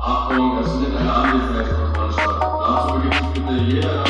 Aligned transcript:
Achtung, 0.00 0.58
es 0.60 0.72
findet 0.72 0.96
eine 0.96 1.12
Anwesenheitskontrolle 1.12 2.12
statt. 2.12 2.40
Dazu 2.42 2.94
beginnt 2.94 3.14
sich 3.14 3.28
bitte 3.32 3.52
jeder. 3.62 4.04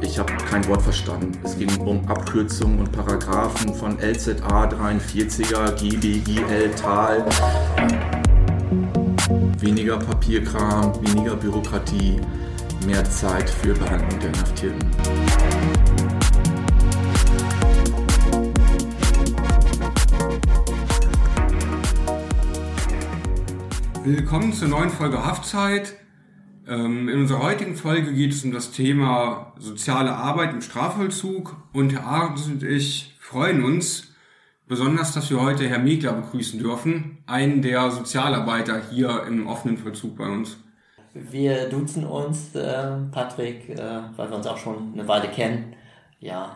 Ich 0.00 0.18
habe 0.18 0.32
kein 0.48 0.66
Wort 0.68 0.80
verstanden. 0.80 1.32
Es 1.42 1.58
ging 1.58 1.76
um 1.82 2.08
Abkürzungen 2.08 2.78
und 2.78 2.90
Paragraphen 2.90 3.74
von 3.74 3.98
LZA 3.98 4.68
43er, 4.68 5.72
GBIL, 5.72 6.70
TAL. 6.70 7.26
Weniger 9.58 9.98
Papierkram, 9.98 10.92
weniger 11.02 11.36
Bürokratie, 11.36 12.18
mehr 12.86 13.04
Zeit 13.10 13.50
für 13.50 13.74
Behandlung 13.74 14.20
der 14.20 14.30
Inhaftierten. 14.30 14.90
Willkommen 24.06 24.52
zur 24.52 24.68
neuen 24.68 24.90
Folge 24.90 25.24
Haftzeit. 25.24 25.94
Ähm, 26.68 27.08
in 27.08 27.20
unserer 27.20 27.42
heutigen 27.42 27.74
Folge 27.74 28.12
geht 28.12 28.32
es 28.32 28.44
um 28.44 28.52
das 28.52 28.70
Thema 28.70 29.54
soziale 29.58 30.12
Arbeit 30.12 30.52
im 30.52 30.60
Strafvollzug 30.60 31.56
und 31.72 31.94
Herr 31.94 32.04
Ahrens 32.04 32.46
und 32.46 32.62
ich 32.62 33.16
freuen 33.18 33.64
uns 33.64 34.12
besonders, 34.68 35.14
dass 35.14 35.30
wir 35.30 35.40
heute 35.40 35.66
Herr 35.66 35.78
Megler 35.78 36.12
begrüßen 36.12 36.58
dürfen, 36.58 37.24
einen 37.24 37.62
der 37.62 37.90
Sozialarbeiter 37.90 38.82
hier 38.90 39.24
im 39.26 39.46
offenen 39.46 39.78
Vollzug 39.78 40.18
bei 40.18 40.28
uns. 40.28 40.58
Wir 41.14 41.70
duzen 41.70 42.04
uns, 42.04 42.54
äh, 42.54 42.98
Patrick, 43.10 43.70
äh, 43.70 44.00
weil 44.16 44.28
wir 44.28 44.36
uns 44.36 44.46
auch 44.46 44.58
schon 44.58 44.92
eine 44.92 45.08
Weile 45.08 45.28
kennen. 45.28 45.76
Ja. 46.20 46.54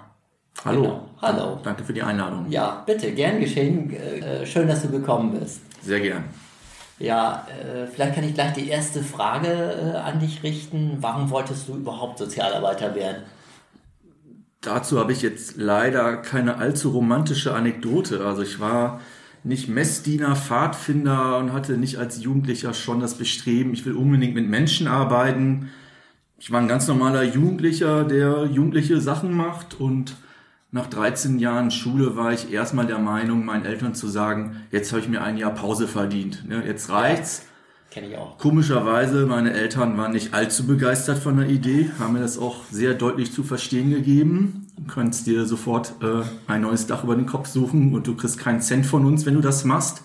Hallo. 0.66 0.82
Genau. 0.82 1.10
Hallo. 1.22 1.60
Danke 1.62 1.82
für 1.82 1.94
die 1.94 2.02
Einladung. 2.02 2.50
Ja, 2.50 2.82
bitte, 2.84 3.10
gern 3.12 3.40
geschehen. 3.40 3.90
Äh, 3.90 4.44
schön, 4.44 4.68
dass 4.68 4.82
du 4.82 4.90
gekommen 4.90 5.38
bist. 5.40 5.62
Sehr 5.82 6.00
gern. 6.00 6.24
Ja, 6.98 7.46
äh, 7.48 7.86
vielleicht 7.86 8.14
kann 8.14 8.24
ich 8.24 8.34
gleich 8.34 8.54
die 8.54 8.68
erste 8.68 9.02
Frage 9.02 9.48
äh, 9.48 9.96
an 9.96 10.18
dich 10.18 10.42
richten. 10.42 10.98
Warum 11.00 11.30
wolltest 11.30 11.68
du 11.68 11.76
überhaupt 11.76 12.18
Sozialarbeiter 12.18 12.94
werden? 12.94 13.22
Dazu 14.60 14.98
habe 14.98 15.12
ich 15.12 15.22
jetzt 15.22 15.56
leider 15.56 16.16
keine 16.16 16.56
allzu 16.56 16.90
romantische 16.90 17.54
Anekdote. 17.54 18.24
Also 18.26 18.42
ich 18.42 18.58
war 18.58 19.00
nicht 19.44 19.68
Messdiener, 19.68 20.34
Pfadfinder 20.34 21.38
und 21.38 21.52
hatte 21.52 21.78
nicht 21.78 21.96
als 21.96 22.22
Jugendlicher 22.22 22.74
schon 22.74 22.98
das 22.98 23.14
Bestreben, 23.14 23.72
ich 23.72 23.86
will 23.86 23.94
unbedingt 23.94 24.34
mit 24.34 24.48
Menschen 24.48 24.88
arbeiten. 24.88 25.70
Ich 26.38 26.50
war 26.50 26.60
ein 26.60 26.68
ganz 26.68 26.88
normaler 26.88 27.22
Jugendlicher, 27.22 28.04
der 28.04 28.46
jugendliche 28.46 29.00
Sachen 29.00 29.32
macht 29.32 29.78
und 29.80 30.16
nach 30.70 30.86
13 30.86 31.38
Jahren 31.38 31.70
Schule 31.70 32.16
war 32.16 32.32
ich 32.32 32.52
erstmal 32.52 32.86
der 32.86 32.98
Meinung, 32.98 33.44
meinen 33.44 33.64
Eltern 33.64 33.94
zu 33.94 34.06
sagen, 34.06 34.56
jetzt 34.70 34.92
habe 34.92 35.00
ich 35.00 35.08
mir 35.08 35.22
ein 35.22 35.38
Jahr 35.38 35.54
Pause 35.54 35.88
verdient. 35.88 36.46
Ne, 36.46 36.62
jetzt 36.66 36.90
reicht's. 36.90 37.46
Kenne 37.90 38.08
ich 38.08 38.18
auch. 38.18 38.36
Komischerweise, 38.36 39.24
meine 39.24 39.54
Eltern 39.54 39.96
waren 39.96 40.12
nicht 40.12 40.34
allzu 40.34 40.66
begeistert 40.66 41.18
von 41.18 41.38
der 41.38 41.48
Idee, 41.48 41.90
haben 41.98 42.12
mir 42.12 42.20
das 42.20 42.38
auch 42.38 42.64
sehr 42.70 42.92
deutlich 42.92 43.32
zu 43.32 43.42
verstehen 43.42 43.88
gegeben. 43.88 44.66
Du 44.76 44.84
kannst 44.84 45.26
dir 45.26 45.46
sofort 45.46 45.94
äh, 46.02 46.22
ein 46.46 46.60
neues 46.60 46.86
Dach 46.86 47.02
über 47.02 47.16
den 47.16 47.24
Kopf 47.24 47.48
suchen 47.48 47.94
und 47.94 48.06
du 48.06 48.14
kriegst 48.14 48.38
keinen 48.38 48.60
Cent 48.60 48.84
von 48.84 49.06
uns, 49.06 49.24
wenn 49.24 49.34
du 49.34 49.40
das 49.40 49.64
machst. 49.64 50.02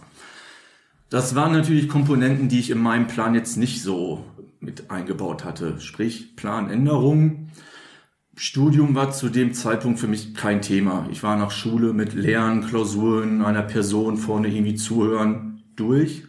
Das 1.09 1.36
waren 1.36 1.52
natürlich 1.52 1.89
Komponenten, 1.89 2.47
die 2.47 2.59
ich 2.59 2.69
in 2.69 2.80
meinem 2.80 3.08
Plan 3.08 3.36
jetzt 3.36 3.58
nicht 3.58 3.84
so 3.84 4.23
mit 4.61 4.89
eingebaut 4.89 5.44
hatte. 5.44 5.81
Sprich, 5.81 6.38
Planänderung. 6.38 7.50
Studium 8.36 8.95
war 8.95 9.12
zu 9.12 9.30
dem 9.30 9.53
Zeitpunkt 9.53 10.00
für 10.00 10.08
mich 10.08 10.34
kein 10.34 10.62
Thema. 10.62 11.08
Ich 11.12 11.22
war 11.22 11.38
nach 11.38 11.52
Schule 11.52 11.94
mit 11.94 12.14
Lernen, 12.14 12.66
Klausuren, 12.66 13.44
einer 13.44 13.62
Person 13.62 14.17
vorne 14.17 14.48
irgendwie 14.48 14.75
zuhören 14.75 15.63
durch 15.75 16.24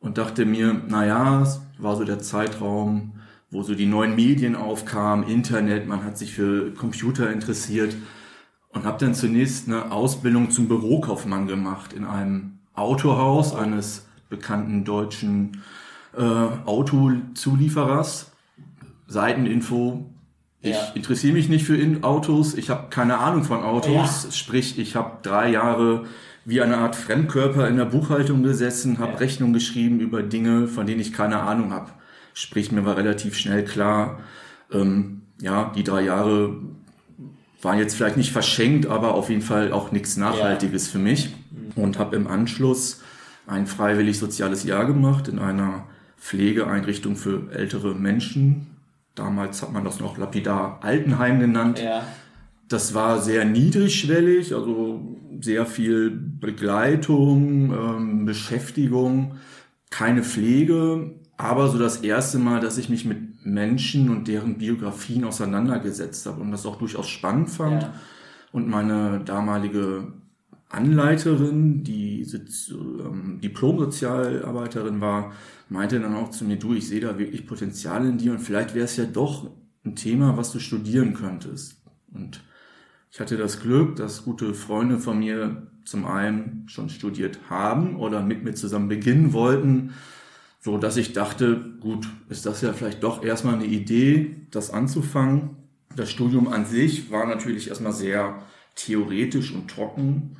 und 0.00 0.16
dachte 0.16 0.46
mir, 0.46 0.72
naja, 0.72 1.42
es 1.42 1.60
war 1.78 1.96
so 1.96 2.04
der 2.04 2.20
Zeitraum, 2.20 3.12
wo 3.50 3.62
so 3.62 3.74
die 3.74 3.86
neuen 3.86 4.16
Medien 4.16 4.56
aufkamen, 4.56 5.28
Internet, 5.28 5.86
man 5.86 6.02
hat 6.02 6.16
sich 6.16 6.32
für 6.32 6.72
Computer 6.72 7.30
interessiert 7.30 7.94
und 8.70 8.84
habe 8.84 8.98
dann 8.98 9.14
zunächst 9.14 9.68
eine 9.68 9.92
Ausbildung 9.92 10.50
zum 10.50 10.66
Bürokaufmann 10.66 11.46
gemacht 11.46 11.92
in 11.92 12.04
einem 12.04 12.58
Autohaus 12.74 13.54
eines 13.54 14.06
bekannten 14.28 14.84
deutschen 14.84 15.62
äh, 16.16 16.22
Autozulieferers. 16.22 18.32
Seiteninfo. 19.06 20.10
Ich 20.62 20.70
Ja. 20.72 20.92
interessiere 20.94 21.34
mich 21.34 21.48
nicht 21.48 21.64
für 21.64 21.76
In 21.76 22.02
Autos, 22.02 22.54
ich 22.54 22.70
habe 22.70 22.88
keine 22.90 23.18
Ahnung 23.18 23.44
von 23.44 23.62
Autos, 23.62 24.24
Ja. 24.24 24.30
sprich 24.32 24.78
ich 24.78 24.96
habe 24.96 25.18
drei 25.22 25.50
Jahre 25.50 26.04
wie 26.44 26.60
eine 26.60 26.78
Art 26.78 26.96
Fremdkörper 26.96 27.68
in 27.68 27.76
der 27.76 27.84
Buchhaltung 27.84 28.42
gesessen, 28.42 28.98
habe 28.98 29.12
Ja. 29.12 29.18
Rechnungen 29.18 29.52
geschrieben 29.52 30.00
über 30.00 30.22
Dinge, 30.22 30.68
von 30.68 30.86
denen 30.86 31.00
ich 31.00 31.12
keine 31.12 31.40
Ahnung 31.40 31.72
habe. 31.72 31.90
Sprich, 32.34 32.70
mir 32.72 32.84
war 32.84 32.96
relativ 32.96 33.36
schnell 33.36 33.64
klar, 33.64 34.20
ähm, 34.72 35.22
ja, 35.40 35.72
die 35.76 35.84
drei 35.84 36.02
Jahre 36.02 36.56
waren 37.62 37.78
jetzt 37.78 37.96
vielleicht 37.96 38.16
nicht 38.16 38.32
verschenkt, 38.32 38.86
aber 38.86 39.14
auf 39.14 39.28
jeden 39.28 39.42
Fall 39.42 39.72
auch 39.72 39.90
nichts 39.92 40.16
Nachhaltiges 40.16 40.88
für 40.88 40.98
mich. 40.98 41.34
Und 41.74 41.98
habe 41.98 42.16
im 42.16 42.26
Anschluss 42.26 43.02
ein 43.46 43.66
freiwillig 43.66 44.18
soziales 44.18 44.64
Jahr 44.64 44.86
gemacht 44.86 45.28
in 45.28 45.38
einer 45.38 45.84
Pflegeeinrichtung 46.18 47.16
für 47.16 47.50
ältere 47.52 47.94
Menschen. 47.94 48.75
Damals 49.16 49.62
hat 49.62 49.72
man 49.72 49.82
das 49.82 49.98
noch 49.98 50.18
lapidar 50.18 50.78
Altenheim 50.82 51.40
genannt. 51.40 51.80
Ja. 51.82 52.04
Das 52.68 52.94
war 52.94 53.20
sehr 53.20 53.44
niedrigschwellig, 53.44 54.54
also 54.54 55.16
sehr 55.40 55.66
viel 55.66 56.10
Begleitung, 56.10 57.72
ähm, 57.72 58.24
Beschäftigung, 58.26 59.36
keine 59.90 60.22
Pflege, 60.22 61.14
aber 61.36 61.68
so 61.68 61.78
das 61.78 61.98
erste 61.98 62.38
Mal, 62.38 62.60
dass 62.60 62.78
ich 62.78 62.88
mich 62.88 63.04
mit 63.04 63.44
Menschen 63.44 64.10
und 64.10 64.28
deren 64.28 64.58
Biografien 64.58 65.24
auseinandergesetzt 65.24 66.26
habe 66.26 66.40
und 66.40 66.50
das 66.50 66.66
auch 66.66 66.76
durchaus 66.76 67.08
spannend 67.08 67.50
fand. 67.50 67.82
Ja. 67.82 67.94
Und 68.52 68.68
meine 68.68 69.20
damalige 69.24 70.12
Anleiterin, 70.68 71.84
die 71.84 72.22
ähm, 72.22 73.40
Diplom-Sozialarbeiterin 73.40 75.00
war, 75.00 75.32
meinte 75.68 76.00
dann 76.00 76.14
auch 76.14 76.30
zu 76.30 76.44
mir, 76.44 76.56
du, 76.56 76.74
ich 76.74 76.88
sehe 76.88 77.00
da 77.00 77.18
wirklich 77.18 77.46
Potenzial 77.46 78.04
in 78.06 78.18
dir 78.18 78.32
und 78.32 78.40
vielleicht 78.40 78.74
wäre 78.74 78.84
es 78.84 78.96
ja 78.96 79.04
doch 79.04 79.50
ein 79.84 79.94
Thema, 79.94 80.36
was 80.36 80.52
du 80.52 80.58
studieren 80.58 81.14
könntest. 81.14 81.80
Und 82.12 82.42
ich 83.12 83.20
hatte 83.20 83.36
das 83.36 83.60
Glück, 83.60 83.96
dass 83.96 84.24
gute 84.24 84.54
Freunde 84.54 84.98
von 84.98 85.18
mir 85.18 85.68
zum 85.84 86.04
einen 86.04 86.64
schon 86.68 86.88
studiert 86.88 87.38
haben 87.48 87.96
oder 87.96 88.20
mit 88.20 88.42
mir 88.42 88.54
zusammen 88.54 88.88
beginnen 88.88 89.32
wollten, 89.32 89.94
so 90.60 90.78
dass 90.78 90.96
ich 90.96 91.12
dachte, 91.12 91.74
gut, 91.80 92.08
ist 92.28 92.44
das 92.44 92.60
ja 92.60 92.72
vielleicht 92.72 93.04
doch 93.04 93.22
erstmal 93.22 93.54
eine 93.54 93.66
Idee, 93.66 94.34
das 94.50 94.70
anzufangen. 94.70 95.50
Das 95.94 96.10
Studium 96.10 96.48
an 96.48 96.66
sich 96.66 97.12
war 97.12 97.24
natürlich 97.26 97.68
erstmal 97.68 97.92
sehr 97.92 98.42
theoretisch 98.74 99.54
und 99.54 99.70
trocken, 99.70 100.36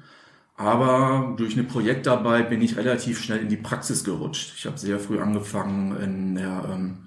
aber 0.57 1.35
durch 1.37 1.55
eine 1.55 1.65
Projektarbeit 1.65 2.49
bin 2.49 2.63
ich 2.63 2.77
relativ 2.77 3.21
schnell 3.21 3.41
in 3.41 3.49
die 3.49 3.57
Praxis 3.57 4.05
gerutscht. 4.05 4.55
Ich 4.57 4.67
habe 4.67 4.79
sehr 4.79 4.99
früh 4.99 5.21
angefangen 5.21 5.97
in 6.01 6.35
der 6.37 6.65
ähm, 6.73 6.99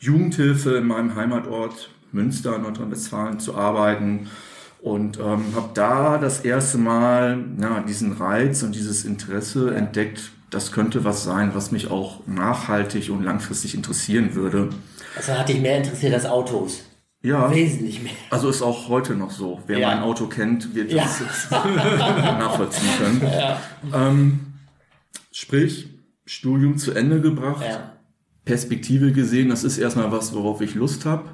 Jugendhilfe 0.00 0.76
in 0.76 0.86
meinem 0.86 1.14
Heimatort 1.14 1.90
Münster, 2.12 2.58
Nordrhein-Westfalen 2.58 3.40
zu 3.40 3.56
arbeiten 3.56 4.30
und 4.80 5.18
ähm, 5.18 5.54
habe 5.54 5.70
da 5.74 6.18
das 6.18 6.40
erste 6.40 6.78
Mal 6.78 7.44
ja, 7.60 7.80
diesen 7.80 8.12
Reiz 8.12 8.62
und 8.62 8.74
dieses 8.74 9.04
Interesse 9.04 9.74
entdeckt, 9.74 10.30
das 10.50 10.72
könnte 10.72 11.04
was 11.04 11.24
sein, 11.24 11.50
was 11.54 11.72
mich 11.72 11.90
auch 11.90 12.26
nachhaltig 12.26 13.10
und 13.10 13.24
langfristig 13.24 13.74
interessieren 13.74 14.34
würde. 14.34 14.68
Also 15.16 15.32
hat 15.32 15.48
dich 15.48 15.60
mehr 15.60 15.78
interessiert 15.78 16.14
als 16.14 16.26
Autos. 16.26 16.84
Ja, 17.24 17.50
Wesentlich 17.50 18.02
mehr. 18.02 18.12
also 18.28 18.50
ist 18.50 18.60
auch 18.60 18.88
heute 18.90 19.14
noch 19.14 19.30
so. 19.30 19.58
Wer 19.66 19.78
Ja. 19.78 19.88
mein 19.94 20.00
Auto 20.02 20.26
kennt, 20.26 20.74
wird 20.74 20.92
Ja. 20.92 21.04
das 21.04 21.50
nachvollziehen 21.50 22.88
können. 22.98 23.22
Ähm, 23.94 24.40
sprich, 25.32 25.88
Studium 26.26 26.76
zu 26.76 26.92
Ende 26.92 27.22
gebracht, 27.22 27.64
Ja. 27.66 27.92
Perspektive 28.44 29.12
gesehen, 29.12 29.48
das 29.48 29.64
ist 29.64 29.78
erstmal 29.78 30.12
was, 30.12 30.34
worauf 30.34 30.60
ich 30.60 30.74
Lust 30.74 31.06
habe. 31.06 31.24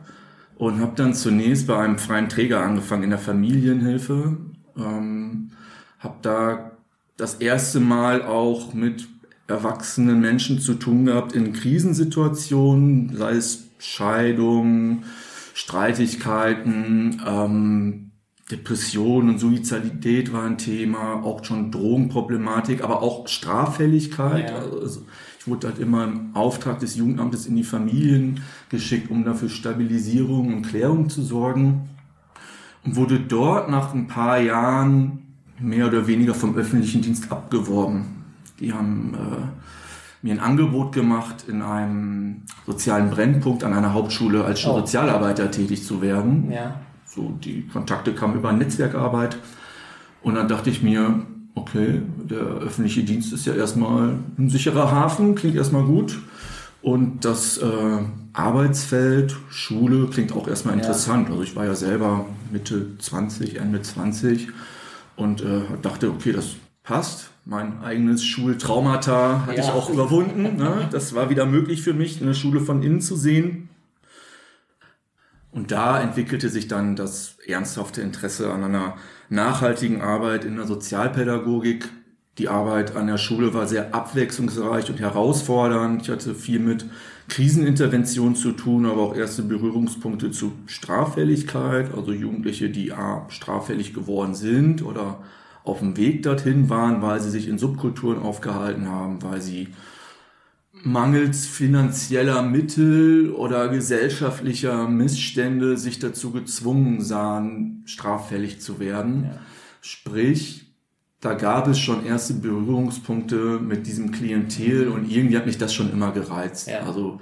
Und 0.56 0.78
habe 0.81 0.92
dann 0.94 1.12
zunächst 1.12 1.66
bei 1.66 1.76
einem 1.76 1.98
freien 1.98 2.28
Träger 2.28 2.60
angefangen 2.62 3.02
in 3.02 3.10
der 3.10 3.19
Familienhilfe. 3.19 4.37
Ähm, 4.78 5.50
habe 5.98 6.14
da 6.22 6.70
das 7.16 7.34
erste 7.34 7.81
Mal 7.81 8.22
auch 8.22 8.75
mit 8.75 9.08
erwachsenen 9.48 10.20
Menschen 10.20 10.60
zu 10.60 10.75
tun 10.75 11.06
gehabt 11.06 11.32
in 11.32 11.52
Krisensituationen, 11.52 13.16
sei 13.16 13.32
es 13.32 13.64
Scheidung, 13.81 15.02
Streitigkeiten, 15.60 17.20
ähm, 17.26 18.10
Depression 18.50 19.28
und 19.28 19.38
Suizidalität 19.38 20.32
war 20.32 20.44
ein 20.44 20.56
Thema, 20.56 21.22
auch 21.22 21.44
schon 21.44 21.70
Drogenproblematik, 21.70 22.82
aber 22.82 23.02
auch 23.02 23.28
Straffälligkeit. 23.28 24.50
Ja. 24.50 24.56
Also 24.56 25.02
ich 25.38 25.46
wurde 25.46 25.68
halt 25.68 25.78
immer 25.78 26.04
im 26.04 26.34
Auftrag 26.34 26.80
des 26.80 26.96
Jugendamtes 26.96 27.46
in 27.46 27.56
die 27.56 27.62
Familien 27.62 28.40
geschickt, 28.70 29.10
um 29.10 29.22
dafür 29.22 29.50
Stabilisierung 29.50 30.54
und 30.54 30.62
Klärung 30.62 31.10
zu 31.10 31.22
sorgen. 31.22 31.90
und 32.82 32.96
wurde 32.96 33.20
dort 33.20 33.68
nach 33.68 33.92
ein 33.92 34.06
paar 34.06 34.40
Jahren 34.40 35.36
mehr 35.60 35.88
oder 35.88 36.06
weniger 36.06 36.34
vom 36.34 36.56
öffentlichen 36.56 37.02
Dienst 37.02 37.30
abgeworben. 37.30 38.24
Die 38.58 38.72
haben 38.72 39.14
äh, 39.14 39.60
mir 40.22 40.34
ein 40.34 40.40
Angebot 40.40 40.93
gemacht, 40.93 41.44
in 41.49 41.62
einem 41.62 42.43
sozialen 42.67 43.11
Brennpunkt 43.11 43.64
an 43.64 43.72
einer 43.72 43.94
Hauptschule 43.94 44.44
als 44.44 44.64
Oh. 44.67 44.75
Sozialarbeiter 44.81 45.50
tätig 45.50 45.84
zu 45.84 46.02
werden. 46.02 46.50
Ja. 46.50 46.76
So, 47.06 47.31
die 47.43 47.67
Kontakte 47.67 48.14
kamen 48.14 48.37
über 48.37 48.52
Netzwerkarbeit. 48.52 49.38
Und 50.22 50.34
dann 50.34 50.49
dachte 50.49 50.70
ich 50.70 50.82
mir, 50.82 51.22
okay, 51.55 52.02
der 52.22 52.38
öffentliche 52.40 53.02
Dienst 53.02 53.32
ist 53.32 53.46
ja 53.46 53.55
erstmal 53.55 54.14
ein 54.38 54.50
sicherer 54.50 54.90
Hafen, 54.90 55.34
klingt 55.34 55.56
erstmal 55.56 55.84
gut. 55.84 56.19
Und 56.82 57.25
das 57.25 57.58
äh, 57.58 57.99
Arbeitsfeld, 58.32 59.37
Schule 59.50 60.06
klingt 60.06 60.32
auch 60.32 60.49
erstmal 60.49 60.75
interessant. 60.75 61.28
Also 61.31 61.43
ich 61.43 61.56
war 61.56 61.64
ja 61.66 61.75
selber 61.75 62.26
Mitte 62.52 62.96
20, 62.99 63.58
Ende 63.58 63.82
20 63.82 64.49
und 65.16 65.43
äh, 65.43 65.62
dachte, 65.82 66.11
okay, 66.11 66.32
das 66.32 66.56
passt. 66.82 67.29
Mein 67.50 67.82
eigenes 67.82 68.25
Schultraumata 68.25 69.44
hatte 69.44 69.56
Ja. 69.56 69.64
ich 69.64 69.70
auch 69.70 69.91
überwunden. 69.91 70.55
Ne? 70.55 70.88
Das 70.93 71.17
war 71.17 71.31
wieder 71.31 71.47
möglich 71.47 71.82
für 71.82 71.93
mich, 71.93 72.23
eine 72.23 72.32
Schule 72.32 72.61
von 72.61 72.81
innen 72.85 73.00
zu 73.00 73.17
sehen. 73.17 73.69
Und 75.50 75.73
da 75.73 76.00
entwickelte 76.00 76.49
sich 76.49 76.69
dann 76.69 76.94
das 76.94 77.38
ernsthafte 77.44 78.02
Interesse 78.02 78.52
an 78.52 78.62
einer 78.62 78.94
nachhaltigen 79.31 80.00
Arbeit 80.00 80.44
in 80.44 80.55
der 80.55 80.67
Sozialpädagogik. 80.69 81.88
Die 82.38 82.49
Arbeit 82.49 82.94
an 82.94 83.08
der 83.08 83.19
Schule 83.19 83.52
war 83.52 83.67
sehr 83.67 83.97
abwechslungsreich 83.97 84.88
und 84.88 85.00
herausfordernd. 85.00 86.02
Ich 86.02 86.08
hatte 86.08 86.37
viel 86.37 86.61
mit 86.61 86.85
Krisenintervention 87.29 88.37
zu 88.37 88.52
tun, 88.52 88.87
aber 88.87 89.02
auch 89.02 89.17
erste 89.17 89.43
Berührungspunkte 89.43 90.31
zu 90.31 90.52
Straffälligkeit, 90.67 91.93
also 91.97 92.12
Jugendliche, 92.12 92.70
die 92.70 92.93
A, 92.93 93.26
straffällig 93.29 93.93
geworden 93.93 94.37
sind 94.37 94.85
oder 94.85 95.19
auf 95.64 95.80
dem 95.80 95.96
Weg 95.96 96.22
dorthin 96.22 96.68
waren, 96.70 97.02
weil 97.02 97.20
sie 97.20 97.30
sich 97.30 97.48
in 97.48 97.58
Subkulturen 97.58 98.18
aufgehalten 98.18 98.88
haben, 98.88 99.22
weil 99.22 99.40
sie 99.40 99.68
mangels 100.84 101.46
finanzieller 101.46 102.42
Mittel 102.42 103.30
oder 103.30 103.68
gesellschaftlicher 103.68 104.88
Missstände 104.88 105.76
sich 105.76 105.98
dazu 105.98 106.30
gezwungen 106.30 107.02
sahen, 107.02 107.82
straffällig 107.84 108.60
zu 108.60 108.80
werden. 108.80 109.30
Sprich, 109.82 110.74
da 111.20 111.34
gab 111.34 111.68
es 111.68 111.78
schon 111.78 112.06
erste 112.06 112.34
Berührungspunkte 112.34 113.60
mit 113.60 113.86
diesem 113.86 114.10
Klientel 114.10 114.88
und 114.88 115.10
irgendwie 115.10 115.36
hat 115.36 115.46
mich 115.46 115.58
das 115.58 115.74
schon 115.74 115.92
immer 115.92 116.12
gereizt. 116.12 116.68
Ja. 116.68 116.80
Also 116.80 117.20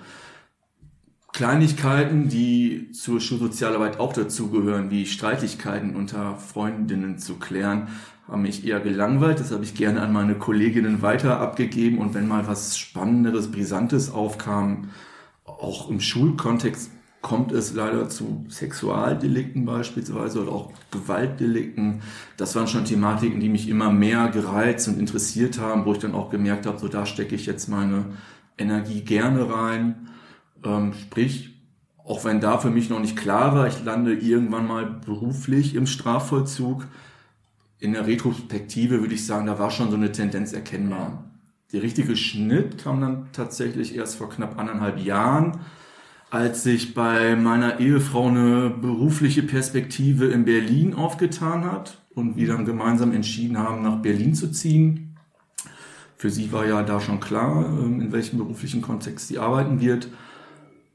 Kleinigkeiten, 1.33 2.29
die 2.29 2.91
zur 2.93 3.21
Schulsozialarbeit 3.21 4.01
auch 4.01 4.13
dazugehören, 4.13 4.91
wie 4.91 5.07
Streitigkeiten 5.07 5.95
unter 5.95 6.37
Freundinnen 6.37 7.19
zu 7.19 7.37
klären, 7.37 7.89
haben 8.29 8.43
mich 8.43 8.67
eher 8.67 8.81
gelangweilt. 8.81 9.41
Das 9.41 9.53
habe 9.53 9.65
ich 9.65 9.75
gerne 9.75 10.03
an 10.03 10.13
meine 10.13 10.35
Kolleginnen 10.35 11.03
weiter 11.03 11.41
abgegeben. 11.41 11.99
Und 11.99 12.15
wenn 12.15 12.29
mal 12.29 12.47
was 12.47 12.79
Spannenderes, 12.79 13.51
Brisantes 13.51 14.11
aufkam, 14.11 14.91
auch 15.45 15.89
im 15.89 16.01
Schulkontext 16.01 16.91
kommt 17.21 17.53
es 17.53 17.75
leider 17.75 18.09
zu 18.09 18.47
Sexualdelikten 18.49 19.65
beispielsweise 19.65 20.43
oder 20.43 20.53
auch 20.53 20.73
Gewaltdelikten. 20.91 22.03
Das 22.37 22.55
waren 22.55 22.69
schon 22.69 22.85
Thematiken, 22.85 23.41
die 23.41 23.49
mich 23.49 23.69
immer 23.69 23.91
mehr 23.91 24.29
gereizt 24.29 24.87
und 24.89 24.99
interessiert 24.99 25.59
haben, 25.59 25.85
wo 25.85 25.93
ich 25.93 25.99
dann 25.99 26.15
auch 26.15 26.31
gemerkt 26.31 26.67
habe, 26.67 26.79
so 26.79 26.87
da 26.87 27.07
stecke 27.07 27.35
ich 27.35 27.47
jetzt 27.47 27.69
meine 27.69 28.05
Energie 28.57 29.01
gerne 29.01 29.53
rein. 29.53 30.09
Ähm, 30.65 30.93
sprich, 30.93 31.55
auch 32.05 32.25
wenn 32.25 32.41
da 32.41 32.59
für 32.59 32.71
mich 32.71 32.89
noch 32.89 33.01
nicht 33.01 33.17
klar 33.17 33.55
war, 33.55 33.67
ich 33.67 33.85
lande 33.85 34.15
irgendwann 34.15 34.67
mal 34.67 34.87
beruflich 34.87 35.75
im 35.75 35.87
Strafvollzug, 35.87 36.87
in 37.81 37.93
der 37.93 38.07
Retrospektive 38.07 39.01
würde 39.01 39.15
ich 39.15 39.25
sagen, 39.25 39.47
da 39.47 39.59
war 39.59 39.71
schon 39.71 39.91
so 39.91 39.97
eine 39.97 40.13
Tendenz 40.13 40.53
erkennbar. 40.53 41.25
Der 41.73 41.83
richtige 41.83 42.17
Schnitt 42.17 42.79
kam 42.79 43.01
dann 43.01 43.29
tatsächlich 43.33 43.95
erst 43.95 44.17
vor 44.17 44.31
knapp 44.31 44.59
anderthalb 44.59 44.99
Jahren, 44.99 45.61
als 46.31 46.63
sich 46.63 46.95
bei 46.95 47.37
meiner 47.37 47.79
Ehefrau 47.79 48.29
eine 48.29 48.71
berufliche 48.71 49.43
Perspektive 49.43 50.27
in 50.27 50.45
Berlin 50.45 50.95
aufgetan 50.95 51.65
hat 51.71 52.03
und 52.15 52.37
wir 52.37 52.49
dann 52.49 52.65
gemeinsam 52.65 53.13
entschieden 53.13 53.59
haben, 53.59 53.83
nach 53.83 54.03
Berlin 54.03 54.35
zu 54.35 54.51
ziehen. 54.51 55.17
Für 56.17 56.31
sie 56.31 56.51
war 56.51 56.67
ja 56.67 56.83
da 56.83 57.01
schon 57.01 57.21
klar, 57.21 57.65
ähm, 57.67 58.01
in 58.01 58.13
welchem 58.13 58.39
beruflichen 58.39 58.83
Kontext 58.83 59.29
sie 59.29 59.39
arbeiten 59.39 59.81
wird. 59.81 60.09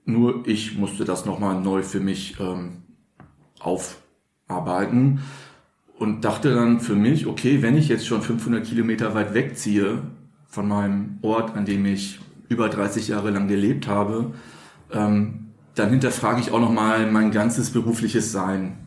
Nur 0.06 0.46
ich 0.48 0.78
musste 0.78 1.06
das 1.06 1.26
nochmal 1.26 1.62
neu 1.62 1.82
für 1.82 2.02
mich 2.02 2.38
ähm, 2.40 2.84
aufarbeiten 3.60 5.22
und 6.04 6.26
dachte 6.26 6.54
dann 6.54 6.82
für 6.82 6.96
mich, 6.96 7.28
okay, 7.28 7.62
wenn 7.62 7.78
ich 7.78 7.88
jetzt 7.88 8.06
schon 8.06 8.22
500 8.22 8.66
Kilometer 8.66 9.16
weit 9.16 9.34
wegziehe 9.34 10.02
von 10.48 10.68
meinem 10.68 11.18
Ort, 11.22 11.56
an 11.56 11.64
dem 11.64 11.86
ich 11.86 12.20
über 12.50 12.68
30 12.68 13.08
Jahre 13.08 13.32
lang 13.32 13.48
gelebt 13.48 13.88
habe, 13.88 14.34
ähm, 14.92 15.46
dann 15.76 15.92
hinterfrage 15.92 16.42
ich 16.42 16.52
auch 16.52 16.60
nochmal 16.60 17.10
mein 17.10 17.32
ganzes 17.32 17.70
berufliches 17.70 18.34
Sein. 18.34 18.80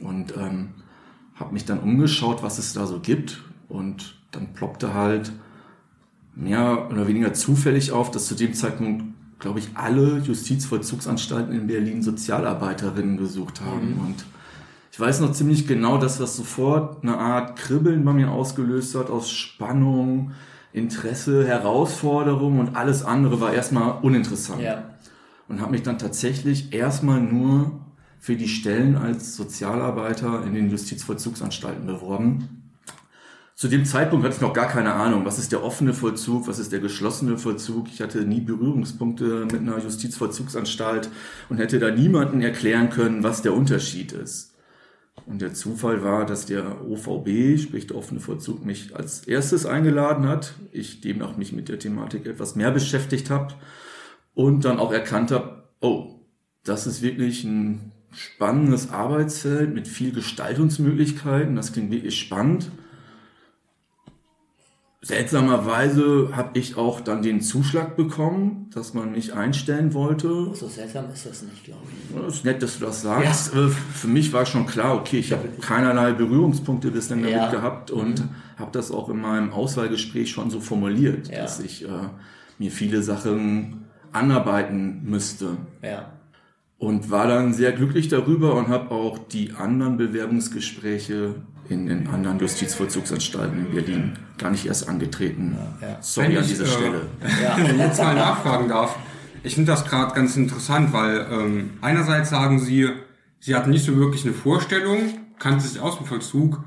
Und 0.00 0.36
ähm, 0.36 0.70
habe 1.36 1.52
mich 1.52 1.64
dann 1.64 1.78
umgeschaut, 1.78 2.42
was 2.42 2.58
es 2.58 2.72
da 2.72 2.84
so 2.84 2.98
gibt. 2.98 3.44
Und 3.68 4.16
dann 4.32 4.52
ploppte 4.52 4.92
halt 4.92 5.30
mehr 6.34 6.88
oder 6.90 7.06
weniger 7.06 7.32
zufällig 7.32 7.92
auf, 7.92 8.10
dass 8.10 8.26
zu 8.26 8.34
dem 8.34 8.54
Zeitpunkt, 8.54 9.04
glaube 9.38 9.60
ich, 9.60 9.68
alle 9.74 10.18
Justizvollzugsanstalten 10.18 11.54
in 11.54 11.68
Berlin 11.68 12.02
Sozialarbeiterinnen 12.02 13.18
gesucht 13.18 13.60
haben. 13.60 14.00
Und 14.04 14.24
ich 14.96 15.00
weiß 15.00 15.20
noch 15.20 15.32
ziemlich 15.32 15.66
genau, 15.66 15.98
dass 15.98 16.16
das 16.16 16.38
sofort 16.38 17.02
eine 17.02 17.18
Art 17.18 17.58
Kribbeln 17.58 18.02
bei 18.02 18.14
mir 18.14 18.30
ausgelöst 18.30 18.94
hat 18.94 19.10
aus 19.10 19.30
Spannung, 19.30 20.32
Interesse, 20.72 21.46
Herausforderung 21.46 22.58
und 22.58 22.76
alles 22.76 23.04
andere 23.04 23.38
war 23.38 23.52
erstmal 23.52 23.98
uninteressant. 24.00 24.62
Ja. 24.62 24.84
Und 25.48 25.60
habe 25.60 25.72
mich 25.72 25.82
dann 25.82 25.98
tatsächlich 25.98 26.72
erstmal 26.72 27.20
nur 27.20 27.72
für 28.20 28.36
die 28.36 28.48
Stellen 28.48 28.96
als 28.96 29.36
Sozialarbeiter 29.36 30.42
in 30.46 30.54
den 30.54 30.70
Justizvollzugsanstalten 30.70 31.86
beworben. 31.86 32.72
Zu 33.54 33.68
dem 33.68 33.84
Zeitpunkt 33.84 34.24
hatte 34.24 34.36
ich 34.36 34.40
noch 34.40 34.54
gar 34.54 34.68
keine 34.68 34.94
Ahnung, 34.94 35.26
was 35.26 35.38
ist 35.38 35.52
der 35.52 35.62
offene 35.62 35.92
Vollzug, 35.92 36.48
was 36.48 36.58
ist 36.58 36.72
der 36.72 36.80
geschlossene 36.80 37.36
Vollzug. 37.36 37.88
Ich 37.92 38.00
hatte 38.00 38.24
nie 38.24 38.40
Berührungspunkte 38.40 39.44
mit 39.44 39.60
einer 39.60 39.78
Justizvollzugsanstalt 39.78 41.10
und 41.50 41.58
hätte 41.58 41.78
da 41.78 41.90
niemanden 41.90 42.40
erklären 42.40 42.88
können, 42.88 43.22
was 43.22 43.42
der 43.42 43.52
Unterschied 43.52 44.12
ist. 44.12 44.55
Und 45.24 45.40
der 45.40 45.54
Zufall 45.54 46.04
war, 46.04 46.26
dass 46.26 46.46
der 46.46 46.84
OVB, 46.84 47.58
sprich 47.58 47.86
der 47.86 47.96
offene 47.96 48.20
Vollzug, 48.20 48.64
mich 48.64 48.94
als 48.94 49.26
erstes 49.26 49.66
eingeladen 49.66 50.28
hat. 50.28 50.54
Ich 50.72 51.00
demnach 51.00 51.36
mich 51.36 51.52
mit 51.52 51.68
der 51.68 51.78
Thematik 51.78 52.26
etwas 52.26 52.54
mehr 52.54 52.70
beschäftigt 52.70 53.30
habe 53.30 53.54
und 54.34 54.64
dann 54.64 54.78
auch 54.78 54.92
erkannt 54.92 55.30
habe, 55.30 55.64
oh, 55.80 56.20
das 56.62 56.86
ist 56.86 57.02
wirklich 57.02 57.44
ein 57.44 57.92
spannendes 58.12 58.90
Arbeitsfeld 58.90 59.74
mit 59.74 59.88
viel 59.88 60.12
Gestaltungsmöglichkeiten. 60.12 61.56
Das 61.56 61.72
klingt 61.72 61.90
wirklich 61.90 62.18
spannend. 62.18 62.70
Seltsamerweise 65.06 66.30
habe 66.32 66.58
ich 66.58 66.76
auch 66.76 67.00
dann 67.00 67.22
den 67.22 67.40
Zuschlag 67.40 67.96
bekommen, 67.96 68.70
dass 68.74 68.92
man 68.94 69.12
mich 69.12 69.34
einstellen 69.34 69.94
wollte. 69.94 70.52
So 70.54 70.66
seltsam 70.68 71.04
ist 71.12 71.26
das 71.26 71.42
nicht, 71.42 71.64
glaube 71.64 71.82
ich. 71.92 72.16
Das 72.16 72.34
ist 72.36 72.44
nett, 72.44 72.62
dass 72.62 72.78
du 72.78 72.84
das 72.86 73.02
sagst. 73.02 73.54
Äh, 73.54 73.68
Für 73.68 74.08
mich 74.08 74.32
war 74.32 74.46
schon 74.46 74.66
klar, 74.66 74.96
okay, 74.96 75.18
ich 75.18 75.32
habe 75.32 75.48
keinerlei 75.60 76.12
Berührungspunkte 76.12 76.90
bislang 76.90 77.20
damit 77.22 77.36
Ja. 77.36 77.50
gehabt 77.50 77.90
und 77.90 78.24
habe 78.56 78.70
das 78.72 78.90
auch 78.90 79.08
in 79.08 79.20
meinem 79.20 79.52
Auswahlgespräch 79.52 80.30
schon 80.30 80.50
so 80.50 80.60
formuliert, 80.60 81.28
Ja. 81.28 81.42
dass 81.42 81.60
ich 81.60 81.84
äh, 81.84 81.88
mir 82.58 82.70
viele 82.70 83.02
Sachen 83.02 83.84
anarbeiten 84.12 85.02
müsste. 85.04 85.56
Ja. 85.82 86.12
Und 86.78 87.10
war 87.10 87.26
dann 87.28 87.52
sehr 87.54 87.72
glücklich 87.72 88.08
darüber 88.08 88.54
und 88.54 88.68
habe 88.68 88.90
auch 88.90 89.18
die 89.18 89.52
anderen 89.52 89.96
Bewerbungsgespräche 89.96 91.36
in 91.68 91.86
den 91.86 92.08
anderen 92.08 92.38
Justizvollzugsanstalten 92.38 93.66
in 93.66 93.72
Berlin 93.72 94.18
gar 94.38 94.50
nicht 94.50 94.66
erst 94.66 94.88
angetreten. 94.88 95.56
ja. 95.80 95.98
Sorry 96.00 96.28
Wenn 96.28 96.36
an 96.38 96.42
ich, 96.44 96.48
dieser 96.50 96.64
äh, 96.64 96.68
Stelle. 96.68 97.06
Ja. 97.42 97.58
jetzt 97.58 98.00
mal 98.00 98.14
nachfragen 98.14 98.68
darf. 98.68 98.96
Ich 99.42 99.54
finde 99.54 99.72
das 99.72 99.84
gerade 99.84 100.14
ganz 100.14 100.36
interessant, 100.36 100.92
weil 100.92 101.26
ähm, 101.30 101.70
einerseits 101.80 102.30
sagen 102.30 102.58
Sie, 102.58 102.88
Sie 103.38 103.54
hatten 103.54 103.70
nicht 103.70 103.84
so 103.84 103.96
wirklich 103.96 104.24
eine 104.24 104.34
Vorstellung, 104.34 104.98
kannte 105.38 105.66
sich 105.66 105.80
aus 105.80 105.98
dem 105.98 106.06
Vollzug. 106.06 106.64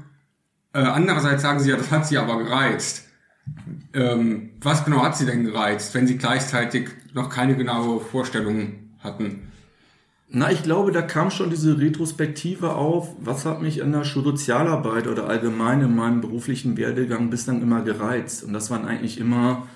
Äh, 0.73 0.79
andererseits 0.79 1.41
sagen 1.41 1.59
Sie 1.59 1.69
ja, 1.71 1.75
das 1.77 1.91
hat 1.91 2.07
Sie 2.07 2.17
aber 2.17 2.41
gereizt. 2.43 3.05
Ähm, 3.93 4.51
was 4.61 4.85
genau 4.85 5.03
hat 5.03 5.17
Sie 5.17 5.25
denn 5.25 5.43
gereizt, 5.43 5.93
wenn 5.95 6.07
Sie 6.07 6.17
gleichzeitig 6.17 6.89
noch 7.13 7.29
keine 7.29 7.55
genaue 7.55 7.99
Vorstellung 7.99 8.73
hatten? 8.99 9.48
Na, 10.31 10.51
ich 10.51 10.61
glaube, 10.61 10.91
da 10.91 11.01
kam 11.01 11.31
schon 11.31 11.49
diese 11.49 11.79
Retrospektive 11.79 12.75
auf, 12.75 13.15
was 13.19 13.45
hat 13.45 13.63
mich 13.63 13.79
in 13.79 13.91
der 13.91 14.03
Schulsozialarbeit 14.03 15.07
oder 15.07 15.27
allgemein 15.27 15.81
in 15.81 15.95
meinem 15.95 16.21
beruflichen 16.21 16.77
Werdegang 16.77 17.31
bislang 17.31 17.63
immer 17.63 17.81
gereizt. 17.81 18.43
Und 18.43 18.53
das 18.53 18.69
waren 18.69 18.85
eigentlich 18.85 19.19
immer 19.19 19.67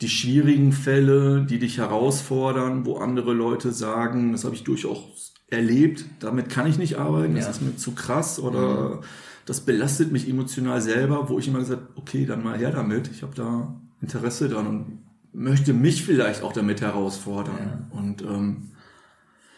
die 0.00 0.08
schwierigen 0.08 0.72
Fälle, 0.72 1.44
die 1.48 1.58
dich 1.58 1.78
herausfordern, 1.78 2.86
wo 2.86 2.98
andere 2.98 3.32
Leute 3.32 3.72
sagen, 3.72 4.30
das 4.32 4.44
habe 4.44 4.54
ich 4.54 4.62
durchaus 4.62 5.32
erlebt, 5.48 6.04
damit 6.20 6.48
kann 6.48 6.66
ich 6.66 6.78
nicht 6.78 6.96
arbeiten, 6.98 7.34
das 7.34 7.44
Ja. 7.44 7.50
ist 7.50 7.62
mir 7.62 7.76
zu 7.76 7.92
krass 7.92 8.38
oder 8.38 9.00
das 9.46 9.60
belastet 9.60 10.10
mich 10.12 10.28
emotional 10.28 10.80
selber, 10.80 11.28
wo 11.28 11.38
ich 11.38 11.48
immer 11.48 11.60
gesagt, 11.60 11.82
okay, 11.96 12.26
dann 12.26 12.42
mal 12.42 12.58
her 12.58 12.72
damit, 12.72 13.08
ich 13.12 13.22
habe 13.22 13.34
da 13.34 13.74
Interesse 14.02 14.48
dran 14.48 14.66
und 14.66 14.98
möchte 15.32 15.72
mich 15.72 16.04
vielleicht 16.04 16.42
auch 16.42 16.52
damit 16.52 16.80
herausfordern. 16.80 17.86
Und 17.90 18.22
ähm, 18.22 18.70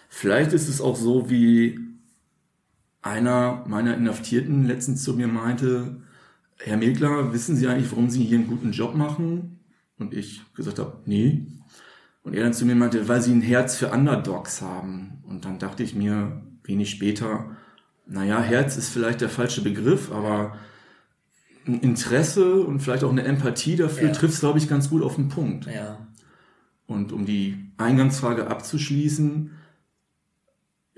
vielleicht 0.08 0.52
ist 0.52 0.68
es 0.68 0.80
auch 0.80 0.96
so, 0.96 1.30
wie 1.30 1.78
einer 3.02 3.64
meiner 3.66 3.96
Inhaftierten 3.96 4.66
letztens 4.66 5.04
zu 5.04 5.14
mir 5.14 5.28
meinte, 5.28 5.98
Herr 6.58 6.76
Milkler, 6.76 7.32
wissen 7.32 7.56
Sie 7.56 7.68
eigentlich, 7.68 7.90
warum 7.92 8.10
Sie 8.10 8.24
hier 8.24 8.38
einen 8.38 8.48
guten 8.48 8.72
Job 8.72 8.94
machen? 8.96 9.60
Und 9.98 10.12
ich 10.14 10.42
gesagt 10.54 10.78
habe, 10.78 11.00
nee. 11.06 11.46
Und 12.24 12.34
er 12.34 12.42
dann 12.42 12.52
zu 12.52 12.66
mir 12.66 12.74
meinte, 12.74 13.06
weil 13.08 13.22
Sie 13.22 13.32
ein 13.32 13.40
Herz 13.40 13.76
für 13.76 13.90
Underdogs 13.90 14.60
haben. 14.60 15.22
Und 15.28 15.44
dann 15.44 15.58
dachte 15.58 15.82
ich 15.82 15.94
mir 15.94 16.42
wenig 16.64 16.90
später, 16.90 17.56
naja, 18.06 18.40
Herz 18.40 18.76
ist 18.76 18.88
vielleicht 18.88 19.20
der 19.20 19.28
falsche 19.28 19.62
Begriff, 19.62 20.10
aber 20.10 20.56
ein 21.66 21.80
Interesse 21.80 22.60
und 22.62 22.80
vielleicht 22.80 23.04
auch 23.04 23.10
eine 23.10 23.22
Empathie 23.24 23.76
dafür 23.76 24.08
Ja. 24.08 24.14
trifft 24.14 24.34
es, 24.34 24.40
glaube 24.40 24.58
ich, 24.58 24.68
ganz 24.68 24.90
gut 24.90 25.02
auf 25.02 25.14
den 25.16 25.28
Punkt. 25.28 25.66
Ja. 25.66 26.06
Und 26.86 27.12
um 27.12 27.26
die 27.26 27.70
Eingangsfrage 27.76 28.48
abzuschließen, 28.48 29.50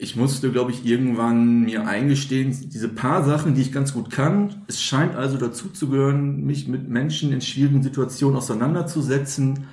ich 0.02 0.16
musste, 0.16 0.50
glaube 0.50 0.70
ich, 0.70 0.86
irgendwann 0.86 1.60
mir 1.60 1.86
eingestehen, 1.86 2.56
diese 2.70 2.88
paar 2.88 3.22
Sachen, 3.22 3.54
die 3.54 3.60
ich 3.60 3.70
ganz 3.70 3.92
gut 3.92 4.10
kann, 4.10 4.62
es 4.66 4.82
scheint 4.82 5.14
also 5.14 5.36
dazu 5.36 5.68
zu 5.68 5.90
gehören, 5.90 6.42
mich 6.46 6.66
mit 6.66 6.88
Menschen 6.88 7.34
in 7.34 7.42
schwierigen 7.42 7.82
Situationen 7.82 8.38
auseinanderzusetzen. 8.38 9.66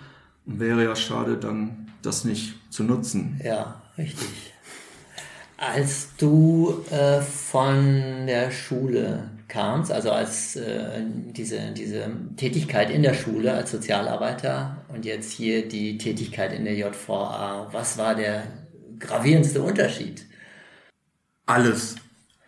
Wäre 0.45 0.83
ja 0.83 0.97
schade, 0.97 1.37
dann 1.37 1.87
das 2.01 2.25
nicht 2.25 2.55
zu 2.69 2.83
nutzen. 2.83 3.39
Ja, 3.41 3.81
richtig. 3.97 4.27
Als 5.55 6.09
du 6.17 6.83
äh, 6.91 7.21
von 7.21 8.27
der 8.27 8.51
Schule 8.51 9.29
kamst, 9.47 9.93
also 9.93 10.11
als 10.11 10.57
äh, 10.57 11.03
diese, 11.37 11.71
diese 11.71 12.11
Tätigkeit 12.35 12.89
in 12.89 13.01
der 13.01 13.13
Schule 13.13 13.53
als 13.53 13.71
Sozialarbeiter 13.71 14.75
und 14.89 15.05
jetzt 15.05 15.31
hier 15.31 15.69
die 15.69 15.97
Tätigkeit 15.97 16.51
in 16.51 16.65
der 16.65 16.75
JVA, 16.75 17.69
was 17.71 17.97
war 17.97 18.13
der 18.13 18.43
gravierendste 18.99 19.61
Unterschied? 19.61 20.25
Alles. 21.45 21.95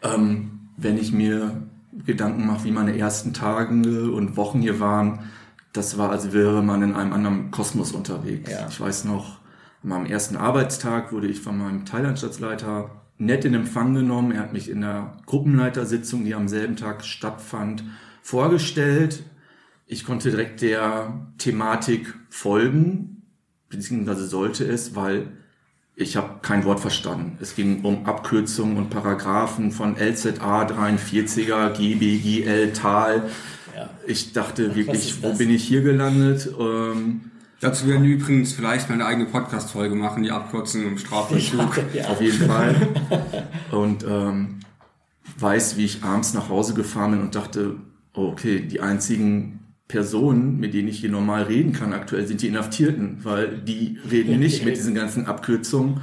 Ähm, 0.02 0.70
wenn 0.78 0.98
ich 0.98 1.12
mir 1.12 1.64
Gedanken 2.06 2.46
mache, 2.48 2.66
wie 2.66 2.72
meine 2.72 2.98
ersten 2.98 3.34
Tage 3.34 4.12
und 4.12 4.38
Wochen 4.38 4.62
hier 4.62 4.80
waren, 4.80 5.30
das 5.74 5.98
war, 5.98 6.10
als 6.10 6.32
wäre 6.32 6.64
man 6.64 6.82
in 6.82 6.96
einem 6.96 7.14
anderen 7.14 7.52
Kosmos 7.52 7.92
unterwegs. 7.92 8.50
Ja. 8.50 8.68
Ich 8.70 8.80
weiß 8.80 9.06
noch, 9.06 9.40
an 9.84 9.90
meinem 9.90 10.06
ersten 10.06 10.36
Arbeitstag 10.36 11.12
wurde 11.12 11.28
ich 11.28 11.42
von 11.42 11.58
meinem 11.58 11.86
Thailandstaatsleiter 11.86 12.90
nett 13.18 13.46
in 13.46 13.54
Empfang 13.54 13.94
genommen. 13.94 14.32
Er 14.32 14.42
hat 14.42 14.54
mich 14.54 14.70
in 14.70 14.82
der 14.82 15.18
Gruppenleitersitzung, 15.26 16.26
die 16.26 16.34
am 16.34 16.48
selben 16.48 16.76
Tag 16.76 17.06
stattfand, 17.06 17.84
vorgestellt. 18.22 19.24
Ich 19.86 20.06
konnte 20.06 20.32
direkt 20.32 20.62
der 20.62 21.28
Thematik 21.38 22.14
folgen, 22.30 23.24
beziehungsweise 23.70 24.26
sollte 24.26 24.66
es, 24.66 24.96
weil 24.96 25.32
ich 26.00 26.16
habe 26.16 26.36
kein 26.42 26.64
Wort 26.64 26.80
verstanden. 26.80 27.38
Es 27.42 27.56
ging 27.56 27.82
um 27.84 28.06
Abkürzungen 28.06 28.78
und 28.78 28.90
Paragraphen 28.90 29.72
von 29.72 29.98
LZA 29.98 30.66
43er, 30.66 31.72
GB, 31.72 32.18
GL, 32.20 32.72
TAL. 32.72 33.30
Ja. 33.76 33.90
Ich 34.08 34.32
dachte 34.32 34.70
Was 34.70 34.76
wirklich, 34.76 35.22
wo 35.22 35.34
bin 35.34 35.50
ich 35.50 35.64
hier 35.64 35.82
gelandet? 35.82 36.50
Ähm, 36.58 37.22
Dazu 37.60 37.88
werden 37.88 38.04
wir 38.04 38.12
übrigens 38.12 38.54
vielleicht 38.54 38.88
mal 38.88 38.96
eine 38.96 39.06
eigene 39.06 39.26
Podcast-Folge 39.26 39.94
machen, 39.94 40.24
die 40.24 40.32
Abkürzung 40.32 40.84
im 40.84 40.98
Strafvollzug. 40.98 41.82
Ja. 41.94 42.08
Auf 42.08 42.22
jeden 42.22 42.48
Fall. 42.48 42.88
Und 43.72 44.06
ähm, 44.06 44.62
weiß, 45.38 45.76
wie 45.76 45.84
ich 45.84 46.02
abends 46.04 46.34
nach 46.34 46.48
Hause 46.48 46.74
gefahren 46.76 47.12
bin 47.12 47.22
und 47.22 47.36
dachte, 47.36 47.76
okay, 48.14 48.62
die 48.62 48.80
einzigen 48.80 49.60
Personen, 49.90 50.60
mit 50.60 50.74
denen 50.76 50.88
ich 50.88 51.00
hier 51.00 51.10
normal 51.10 51.44
reden 51.44 51.74
kann 51.74 51.94
aktuell, 51.94 52.26
sind 52.28 52.42
die 52.44 52.48
Inhaftierten, 52.48 53.18
weil 53.24 53.58
die 53.58 53.98
reden 54.10 54.40
nicht 54.40 54.64
mit 54.64 54.78
diesen 54.78 54.94
ganzen 54.96 55.26
Abkürzungen. 55.26 56.02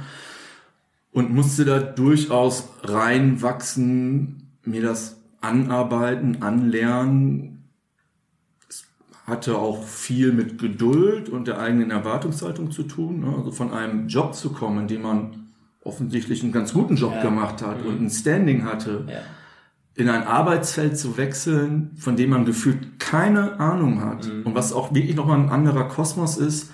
Und 1.11 1.33
musste 1.33 1.63
da 1.65 1.79
durchaus 1.79 2.67
reinwachsen, 2.83 4.49
mir 4.65 4.81
das 4.81 5.17
anarbeiten, 5.41 6.41
anlernen. 6.43 7.63
Es 8.69 8.85
hatte 9.25 9.57
auch 9.57 9.83
viel 9.85 10.33
mit 10.33 10.59
Geduld 10.59 11.29
und 11.29 11.47
der 11.47 11.59
eigenen 11.59 11.89
Erwartungshaltung 11.89 12.71
zu 12.71 12.83
tun. 12.83 13.21
ne? 13.21 13.33
Also 13.37 13.51
von 13.51 13.71
einem 13.73 14.09
Job 14.09 14.35
zu 14.35 14.51
kommen, 14.51 14.81
in 14.81 14.87
dem 14.89 15.01
man 15.03 15.47
offensichtlich 15.83 16.43
einen 16.43 16.51
ganz 16.51 16.73
guten 16.73 16.97
Job 16.97 17.13
Ja. 17.15 17.21
gemacht 17.21 17.61
hat 17.61 17.83
und 17.85 18.01
ein 18.01 18.09
Standing 18.09 18.65
hatte, 18.65 19.05
Ja. 19.07 19.21
In 19.97 20.09
ein 20.09 20.23
Arbeitsfeld 20.23 20.97
zu 20.97 21.17
wechseln, 21.17 21.91
von 21.97 22.15
dem 22.15 22.29
man 22.29 22.45
gefühlt 22.45 22.99
keine 22.99 23.59
Ahnung 23.59 24.01
hat 24.01 24.29
und 24.45 24.53
was 24.53 24.71
auch 24.71 24.93
wirklich 24.93 25.15
nochmal 25.15 25.39
ein 25.39 25.49
anderer 25.49 25.85
Kosmos 25.85 26.37
ist, 26.37 26.69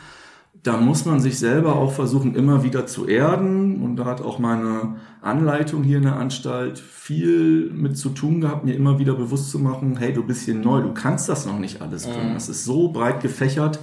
da 0.64 0.78
muss 0.78 1.06
man 1.06 1.20
sich 1.20 1.40
selber 1.40 1.76
auch 1.76 1.92
versuchen, 1.92 2.36
immer 2.36 2.64
wieder 2.64 2.88
zu 2.88 3.06
erden. 3.06 3.82
Und 3.82 3.98
da 3.98 4.06
hat 4.06 4.22
auch 4.22 4.40
meine 4.40 4.96
Anleitung 5.22 5.84
hier 5.84 5.98
in 5.98 6.04
der 6.04 6.16
Anstalt 6.16 6.80
viel 6.80 7.70
mit 7.74 7.98
zu 7.98 8.10
tun 8.10 8.40
gehabt, 8.40 8.64
mir 8.64 8.74
immer 8.74 8.98
wieder 8.98 9.14
bewusst 9.14 9.52
zu 9.52 9.60
machen, 9.60 9.98
hey, 9.98 10.14
du 10.14 10.24
bist 10.24 10.46
hier 10.46 10.56
neu, 10.56 10.82
du 10.82 10.94
kannst 10.94 11.28
das 11.28 11.46
noch 11.46 11.60
nicht 11.60 11.82
alles 11.82 12.06
können. 12.06 12.34
Das 12.34 12.48
ist 12.48 12.64
so 12.64 12.94
breit 12.94 13.20
gefächert. 13.22 13.80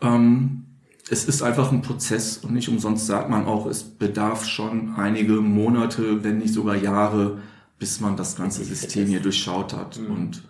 Ähm, 0.00 0.66
es 1.10 1.24
ist 1.24 1.42
einfach 1.42 1.72
ein 1.72 1.82
Prozess 1.82 2.38
und 2.38 2.54
nicht 2.54 2.68
umsonst 2.68 3.06
sagt 3.06 3.28
man 3.28 3.44
auch, 3.44 3.66
es 3.66 3.82
bedarf 3.82 4.44
schon 4.44 4.94
einige 4.96 5.34
Monate, 5.34 6.22
wenn 6.22 6.38
nicht 6.38 6.54
sogar 6.54 6.76
Jahre, 6.76 7.38
bis 7.78 8.00
man 8.00 8.16
das 8.16 8.36
ganze 8.36 8.64
System 8.64 9.06
hier 9.06 9.20
durchschaut 9.20 9.74
hat. 9.74 9.98
Und 9.98 10.42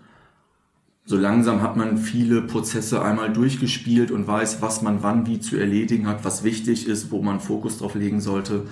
so 1.05 1.17
langsam 1.17 1.63
hat 1.63 1.77
man 1.77 1.99
viele 1.99 2.43
Prozesse 2.43 3.03
einmal 3.03 3.33
durchgespielt 3.33 4.11
und 4.11 4.27
weiß, 4.27 4.61
was 4.63 4.83
man 4.83 5.03
wann 5.03 5.27
wie 5.27 5.41
zu 5.41 5.57
erledigen 5.57 6.07
hat, 6.07 6.25
was 6.25 6.43
wichtig 6.43 6.89
ist, 6.89 7.11
wo 7.11 7.23
man 7.23 7.41
Fokus 7.41 7.79
drauf 7.79 7.95
legen 7.95 8.21
sollte. 8.21 8.67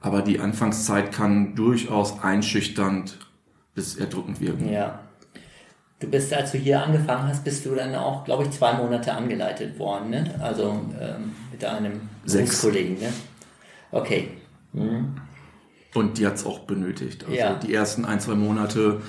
Aber 0.00 0.22
die 0.22 0.40
Anfangszeit 0.40 1.12
kann 1.12 1.54
durchaus 1.54 2.20
einschüchternd 2.22 3.18
bis 3.74 3.96
erdrückend 3.96 4.40
wirken. 4.40 4.72
Ja. 4.72 5.00
Du 6.00 6.08
bist, 6.08 6.32
als 6.32 6.52
du 6.52 6.58
hier 6.58 6.82
angefangen 6.82 7.26
hast, 7.28 7.42
bist 7.42 7.66
du 7.66 7.74
dann 7.74 7.94
auch, 7.96 8.24
glaube 8.24 8.44
ich, 8.44 8.50
zwei 8.50 8.72
Monate 8.74 9.12
angeleitet 9.12 9.78
worden, 9.80 10.10
ne? 10.10 10.32
Also 10.40 10.80
ähm, 11.00 11.32
mit 11.50 11.64
einem 11.64 12.00
Sechs. 12.24 12.60
Berufskollegen, 12.60 13.00
ne? 13.00 13.12
Okay. 13.90 14.28
Mhm. 14.72 15.16
Und 15.94 16.18
die 16.18 16.26
hat's 16.26 16.44
auch 16.44 16.60
benötigt. 16.60 17.24
Also 17.24 17.36
Ja. 17.36 17.54
die 17.54 17.72
ersten 17.72 18.04
ein, 18.04 18.20
zwei 18.20 18.34
Monate 18.34 19.00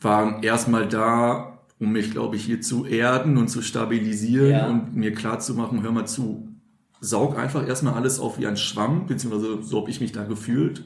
waren 0.00 0.42
erstmal 0.42 0.88
da, 0.88 1.60
um 1.78 1.92
mich, 1.92 2.10
glaube 2.10 2.36
ich, 2.36 2.44
hier 2.44 2.60
zu 2.60 2.84
erden 2.84 3.36
und 3.36 3.48
zu 3.48 3.62
stabilisieren 3.62 4.50
Ja. 4.50 4.66
und 4.68 4.96
mir 4.96 5.14
klar 5.14 5.38
zu 5.38 5.54
machen, 5.54 5.82
hör 5.82 5.92
mal 5.92 6.06
zu, 6.06 6.48
saug 7.00 7.38
einfach 7.38 7.66
erstmal 7.66 7.94
alles 7.94 8.18
auf 8.18 8.38
wie 8.38 8.46
ein 8.46 8.56
Schwamm, 8.56 9.06
beziehungsweise 9.06 9.62
so 9.62 9.80
habe 9.80 9.90
ich 9.90 10.00
mich 10.00 10.10
da 10.12 10.24
gefühlt. 10.24 10.84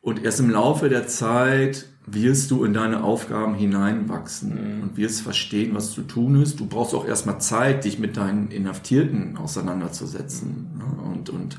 Und 0.00 0.24
erst 0.24 0.40
im 0.40 0.50
Laufe 0.50 0.88
der 0.88 1.06
Zeit 1.06 1.86
wirst 2.06 2.50
du 2.50 2.64
in 2.64 2.72
deine 2.72 3.04
Aufgaben 3.04 3.54
hineinwachsen 3.54 4.82
und 4.82 4.96
wirst 4.96 5.20
verstehen, 5.20 5.74
was 5.74 5.92
zu 5.92 6.02
tun 6.02 6.40
ist. 6.42 6.58
Du 6.58 6.66
brauchst 6.66 6.94
auch 6.94 7.06
erstmal 7.06 7.40
Zeit, 7.40 7.84
dich 7.84 7.98
mit 7.98 8.16
deinen 8.16 8.50
Inhaftierten 8.50 9.36
auseinanderzusetzen 9.36 10.78
ne? 10.78 11.02
und, 11.12 11.30
und 11.30 11.58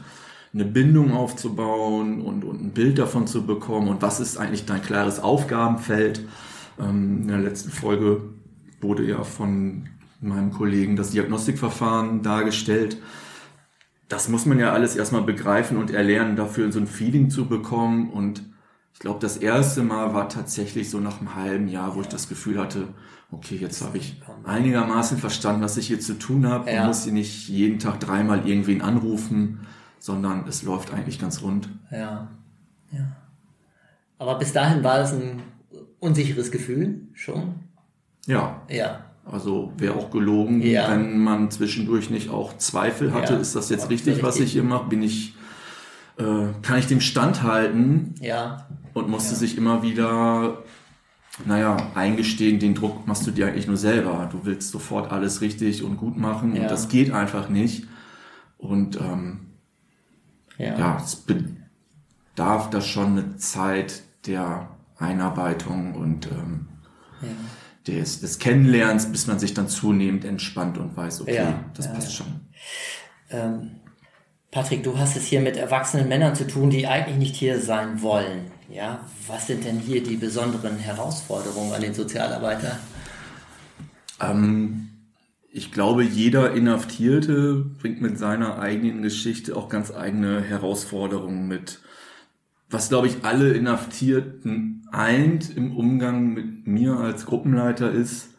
eine 0.53 0.65
Bindung 0.65 1.13
aufzubauen 1.13 2.22
und, 2.22 2.43
und 2.43 2.62
ein 2.62 2.72
Bild 2.72 2.98
davon 2.98 3.27
zu 3.27 3.46
bekommen 3.46 3.88
und 3.88 4.01
was 4.01 4.20
ist 4.20 4.38
eigentlich 4.38 4.65
dein 4.65 4.81
klares 4.81 5.20
Aufgabenfeld. 5.20 6.25
Ähm, 6.79 7.22
in 7.22 7.27
der 7.27 7.39
letzten 7.39 7.72
Folge 7.72 8.22
wurde 8.81 9.05
ja 9.05 9.24
von 9.24 9.88
meinem 10.20 10.51
Kollegen 10.51 10.96
das 10.96 11.12
Diagnostikverfahren 11.12 12.22
dargestellt. 12.22 12.98
Das 14.08 14.27
muss 14.27 14.46
man 14.46 14.60
ja 14.60 14.74
alles 14.74 14.96
erstmal 14.96 15.24
begreifen 15.24 15.77
und 15.77 15.89
erlernen, 15.91 16.36
dafür 16.36 16.72
so 16.72 16.79
ein 16.79 16.88
Feeling 16.88 17.29
zu 17.29 17.46
bekommen. 17.46 18.10
Und 18.10 18.43
ich 18.93 19.00
glaube, 19.00 19.20
das 19.20 19.38
erste 19.38 19.84
Mal 19.84 20.13
war 20.13 20.27
tatsächlich 20.27 20.89
so 20.89 21.00
nach 21.00 21.20
einem 21.20 21.36
halben 21.36 21.67
Jahr, 21.70 21.96
wo 21.96 22.01
ich 22.01 22.08
das 22.08 22.27
Gefühl 22.27 22.60
hatte, 22.60 22.89
okay, 23.31 23.55
jetzt 23.55 23.81
habe 23.81 23.98
ich 23.98 24.22
einigermaßen 24.43 25.17
verstanden, 25.17 25.63
was 25.63 25.77
ich 25.77 25.88
hier 25.88 26.01
zu 26.01 26.20
tun 26.20 26.48
habe. 26.48 26.70
Ja. 26.70 26.81
Ich 26.81 26.88
muss 26.88 27.03
hier 27.05 27.13
nicht 27.13 27.48
jeden 27.48 27.79
Tag 27.79 28.01
dreimal 28.01 28.48
irgendwen 28.48 28.81
anrufen, 28.81 29.62
sondern 30.01 30.48
es 30.48 30.63
läuft 30.63 30.91
eigentlich 30.93 31.20
ganz 31.20 31.43
rund. 31.43 31.70
Ja. 31.91 32.27
ja. 32.91 33.15
Aber 34.17 34.39
bis 34.39 34.51
dahin 34.51 34.84
war 34.84 35.00
es 35.00 35.12
ein 35.13 35.41
unsicheres 36.00 36.50
Gefühl 36.51 37.01
schon. 37.13 37.53
Ja, 38.25 38.62
Ja. 38.67 39.05
also 39.25 39.72
wäre 39.77 39.93
auch 39.96 40.10
gelogen, 40.10 40.62
Ja. 40.63 40.89
wenn 40.89 41.20
man 41.20 41.51
zwischendurch 41.51 42.10
nicht 42.10 42.29
auch 42.31 42.58
Zweifel 42.58 43.13
hatte, 43.13 43.34
Ja. 43.34 43.39
ist 43.39 43.55
das 43.55 43.70
jetzt 43.70 43.84
Ja, 43.84 43.88
richtig, 43.89 44.17
was 44.24 44.36
richtig. 44.36 44.46
ich 44.48 44.51
hier 44.53 44.63
mache? 44.63 44.89
Bin 44.89 45.03
ich, 45.03 45.36
äh, 46.17 46.48
kann 46.63 46.79
ich 46.79 46.88
dem 46.88 47.00
standhalten? 47.01 48.15
Ja. 48.20 48.67
und 48.93 49.08
musste 49.08 49.31
Ja. 49.36 49.38
sich 49.38 49.55
immer 49.58 49.84
wieder, 49.84 50.63
naja, 51.46 51.77
eingestehen, 51.96 52.60
den 52.60 52.74
Druck 52.75 53.08
machst 53.08 53.25
du 53.25 53.31
dir 53.31 53.48
eigentlich 53.48 53.65
nur 53.67 53.77
selber. 53.77 54.27
Du 54.31 54.39
willst 54.46 54.70
sofort 54.72 55.12
alles 55.13 55.39
richtig 55.41 55.81
und 55.84 55.96
gut 55.96 56.17
machen 56.17 56.51
und 56.53 56.63
das 56.70 56.89
geht 56.89 57.12
einfach 57.13 57.48
nicht. 57.48 57.86
Und 58.58 59.00
ähm, 59.00 59.50
Ja. 60.61 60.77
ja, 60.77 61.01
es 61.03 61.15
be 61.15 61.43
bedarf 62.33 62.69
das 62.69 62.87
schon 62.87 63.17
eine 63.17 63.35
Zeit 63.37 64.03
der 64.25 64.69
Einarbeitung 64.97 65.95
und 65.95 66.27
ähm, 66.27 66.67
Ja. 67.21 67.27
des, 67.87 68.21
des 68.21 68.39
Kennenlernens, 68.39 69.11
bis 69.11 69.27
man 69.27 69.37
sich 69.37 69.53
dann 69.53 69.67
zunehmend 69.67 70.23
entspannt 70.23 70.77
und 70.77 70.95
weiß, 70.95 71.21
okay, 71.21 71.35
Ja, 71.35 71.59
das 71.75 71.85
ja, 71.87 71.91
passt 71.93 72.15
schon. 72.15 72.27
Ähm, 73.31 73.71
Patrick, 74.49 74.83
du 74.83 74.97
hast 74.97 75.17
es 75.17 75.25
hier 75.25 75.41
mit 75.41 75.57
erwachsenen 75.57 76.07
Männern 76.07 76.35
zu 76.35 76.47
tun, 76.47 76.69
die 76.69 76.87
eigentlich 76.87 77.17
nicht 77.17 77.35
hier 77.35 77.59
sein 77.59 78.01
wollen. 78.01 78.51
Ja, 78.69 79.01
was 79.27 79.47
sind 79.47 79.65
denn 79.65 79.79
hier 79.79 80.01
die 80.01 80.15
besonderen 80.15 80.77
Herausforderungen 80.77 81.73
an 81.73 81.81
den 81.81 81.93
Sozialarbeiter? 81.93 82.79
Ähm, 84.21 84.90
ich 85.53 85.72
glaube, 85.72 86.03
jeder 86.03 86.53
Inhaftierte 86.53 87.65
bringt 87.79 88.01
mit 88.01 88.17
seiner 88.17 88.60
eigenen 88.60 89.01
Geschichte 89.01 89.55
auch 89.55 89.67
ganz 89.67 89.91
eigene 89.91 90.41
Herausforderungen 90.41 91.48
mit. 91.48 91.81
Was, 92.70 92.88
glaube 92.88 93.08
ich, 93.08 93.25
alle 93.25 93.51
Inhaftierten 93.51 94.88
eint 94.93 95.55
im 95.55 95.75
Umgang 95.75 96.34
mit 96.34 96.67
mir 96.67 96.98
als 96.98 97.25
Gruppenleiter 97.25 97.91
ist, 97.91 98.29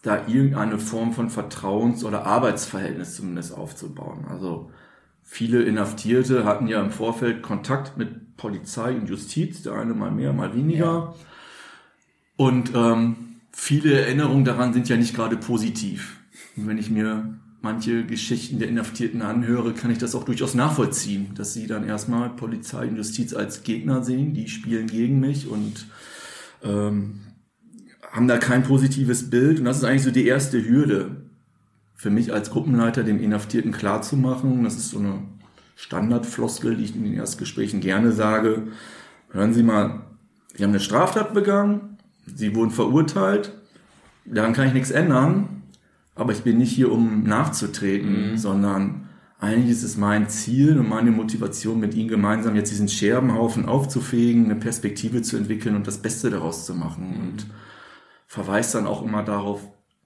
da 0.00 0.26
irgendeine 0.26 0.78
Form 0.78 1.12
von 1.12 1.28
Vertrauens- 1.28 2.02
oder 2.02 2.24
Arbeitsverhältnis 2.24 3.16
zumindest 3.16 3.54
aufzubauen. 3.54 4.24
Also 4.28 4.70
viele 5.22 5.62
Inhaftierte 5.62 6.46
hatten 6.46 6.66
ja 6.66 6.82
im 6.82 6.90
Vorfeld 6.90 7.42
Kontakt 7.42 7.98
mit 7.98 8.38
Polizei 8.38 8.96
und 8.96 9.08
Justiz, 9.08 9.62
der 9.62 9.74
eine 9.74 9.92
mal 9.92 10.10
mehr, 10.10 10.32
mal 10.32 10.56
weniger. 10.56 11.14
Und 12.36 12.72
ähm, 12.74 13.36
viele 13.52 14.00
Erinnerungen 14.00 14.46
daran 14.46 14.72
sind 14.72 14.88
ja 14.88 14.96
nicht 14.96 15.14
gerade 15.14 15.36
positiv. 15.36 16.21
Und 16.56 16.66
wenn 16.66 16.78
ich 16.78 16.90
mir 16.90 17.38
manche 17.62 18.04
Geschichten 18.04 18.58
der 18.58 18.68
Inhaftierten 18.68 19.22
anhöre, 19.22 19.72
kann 19.72 19.90
ich 19.90 19.98
das 19.98 20.14
auch 20.14 20.24
durchaus 20.24 20.54
nachvollziehen, 20.54 21.30
dass 21.36 21.54
sie 21.54 21.66
dann 21.66 21.86
erstmal 21.86 22.30
Polizei 22.30 22.88
und 22.88 22.96
Justiz 22.96 23.32
als 23.32 23.62
Gegner 23.62 24.02
sehen, 24.02 24.34
die 24.34 24.48
spielen 24.48 24.88
gegen 24.88 25.20
mich 25.20 25.48
und 25.48 25.86
ähm, 26.62 27.20
haben 28.10 28.28
da 28.28 28.38
kein 28.38 28.64
positives 28.64 29.30
Bild. 29.30 29.60
Und 29.60 29.64
das 29.64 29.78
ist 29.78 29.84
eigentlich 29.84 30.02
so 30.02 30.10
die 30.10 30.26
erste 30.26 30.62
Hürde 30.68 31.22
für 31.94 32.10
mich 32.10 32.32
als 32.32 32.50
Gruppenleiter, 32.50 33.04
dem 33.04 33.20
Inhaftierten 33.20 33.70
klarzumachen. 33.70 34.64
Das 34.64 34.74
ist 34.74 34.90
so 34.90 34.98
eine 34.98 35.22
Standardfloskel, 35.76 36.76
die 36.76 36.84
ich 36.84 36.96
in 36.96 37.04
den 37.04 37.14
Erstgesprächen 37.14 37.80
gerne 37.80 38.12
sage. 38.12 38.68
Hören 39.30 39.54
Sie 39.54 39.62
mal, 39.62 40.02
Sie 40.54 40.64
haben 40.64 40.70
eine 40.70 40.80
Straftat 40.80 41.32
begangen, 41.32 41.96
Sie 42.26 42.54
wurden 42.54 42.70
verurteilt, 42.70 43.52
daran 44.26 44.52
kann 44.52 44.66
ich 44.66 44.74
nichts 44.74 44.90
ändern, 44.90 45.61
aber 46.14 46.32
ich 46.32 46.42
bin 46.42 46.58
nicht 46.58 46.72
hier, 46.72 46.92
um 46.92 47.24
nachzutreten, 47.24 48.36
sondern 48.36 49.08
eigentlich 49.38 49.72
ist 49.72 49.82
es 49.82 49.96
mein 49.96 50.28
Ziel 50.28 50.78
und 50.78 50.88
meine 50.88 51.10
Motivation, 51.10 51.80
mit 51.80 51.94
Ihnen 51.94 52.08
gemeinsam 52.08 52.54
jetzt 52.54 52.70
diesen 52.70 52.88
Scherbenhaufen 52.88 53.66
aufzufegen, 53.66 54.44
eine 54.44 54.56
Perspektive 54.56 55.22
zu 55.22 55.36
entwickeln 55.36 55.74
und 55.74 55.86
das 55.86 55.98
Beste 55.98 56.30
daraus 56.30 56.64
zu 56.64 56.74
machen. 56.74 57.16
Und 57.20 57.46
verweist 58.28 58.74
dann 58.74 58.86
auch 58.86 59.02
immer 59.02 59.22
darauf, 59.22 59.60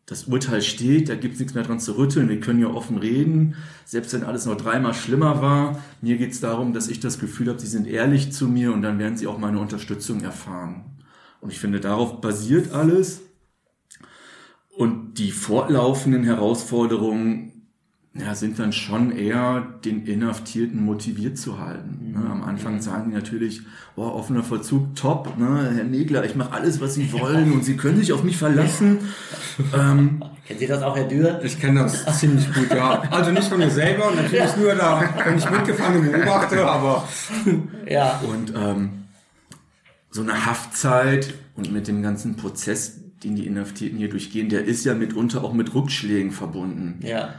das 0.06 0.24
Urteil 0.24 0.62
steht, 0.62 1.08
da 1.08 1.16
gibt 1.16 1.34
es 1.34 1.40
nichts 1.40 1.54
mehr 1.54 1.64
dran 1.64 1.80
zu 1.80 1.98
rütteln, 1.98 2.28
wir 2.28 2.38
können 2.38 2.60
ja 2.60 2.68
offen 2.68 2.96
reden, 2.96 3.56
selbst 3.84 4.14
wenn 4.14 4.22
alles 4.22 4.46
noch 4.46 4.56
dreimal 4.56 4.94
schlimmer 4.94 5.42
war. 5.42 5.82
Mir 6.00 6.16
geht 6.16 6.30
es 6.30 6.40
darum, 6.40 6.72
dass 6.72 6.88
ich 6.88 7.00
das 7.00 7.18
Gefühl 7.18 7.48
habe, 7.48 7.58
sie 7.58 7.66
sind 7.66 7.88
ehrlich 7.88 8.32
zu 8.32 8.46
mir 8.46 8.72
und 8.72 8.82
dann 8.82 9.00
werden 9.00 9.16
sie 9.16 9.26
auch 9.26 9.38
meine 9.38 9.58
Unterstützung 9.58 10.22
erfahren. 10.22 10.84
Und 11.40 11.50
ich 11.50 11.58
finde, 11.58 11.80
darauf 11.80 12.20
basiert 12.20 12.72
alles. 12.72 13.22
Und 14.76 15.14
die 15.14 15.30
fortlaufenden 15.30 16.24
Herausforderungen 16.24 17.52
ja, 18.18 18.34
sind 18.34 18.58
dann 18.58 18.72
schon 18.72 19.10
eher 19.10 19.66
den 19.84 20.06
Inhaftierten 20.06 20.82
motiviert 20.84 21.38
zu 21.38 21.58
halten. 21.58 22.12
Ne? 22.12 22.30
Am 22.30 22.44
Anfang 22.44 22.80
sagen 22.80 23.10
die 23.10 23.14
natürlich, 23.14 23.62
oh, 23.96 24.02
offener 24.02 24.42
Vollzug, 24.42 24.94
top, 24.94 25.36
ne? 25.38 25.72
Herr 25.74 25.84
Negler, 25.84 26.24
ich 26.24 26.34
mache 26.34 26.52
alles, 26.52 26.80
was 26.80 26.94
Sie 26.94 27.12
wollen 27.20 27.52
und 27.52 27.64
Sie 27.64 27.76
können 27.76 27.98
sich 27.98 28.12
auf 28.12 28.22
mich 28.22 28.36
verlassen. 28.36 28.98
ähm, 29.74 30.22
Kennen 30.46 30.58
Sie 30.60 30.66
das 30.66 30.82
auch, 30.82 30.96
Herr 30.96 31.08
Dürr? 31.08 31.40
Ich 31.42 31.58
kenne 31.60 31.80
das 31.80 32.18
ziemlich 32.18 32.52
gut, 32.54 32.70
ja. 32.70 33.02
Also 33.10 33.32
nicht 33.32 33.48
von 33.48 33.58
mir 33.58 33.70
selber, 33.70 34.10
natürlich 34.14 34.56
nur 34.56 34.74
da, 34.74 35.02
wenn 35.24 35.38
ich 35.38 35.50
Mitgefangene 35.50 36.10
beobachte, 36.10 36.66
aber 36.66 37.06
Ja, 37.88 38.20
und 38.30 38.52
ähm, 38.56 38.90
so 40.10 40.22
eine 40.22 40.46
Haftzeit 40.46 41.34
und 41.56 41.72
mit 41.72 41.88
dem 41.88 42.02
ganzen 42.02 42.36
Prozess, 42.36 43.00
den 43.26 43.36
die 43.36 43.46
Inhaftierten 43.46 43.98
hier 43.98 44.08
durchgehen, 44.08 44.48
der 44.48 44.64
ist 44.64 44.84
ja 44.84 44.94
mitunter 44.94 45.42
auch 45.42 45.52
mit 45.52 45.74
Rückschlägen 45.74 46.30
verbunden. 46.30 47.00
ja, 47.02 47.34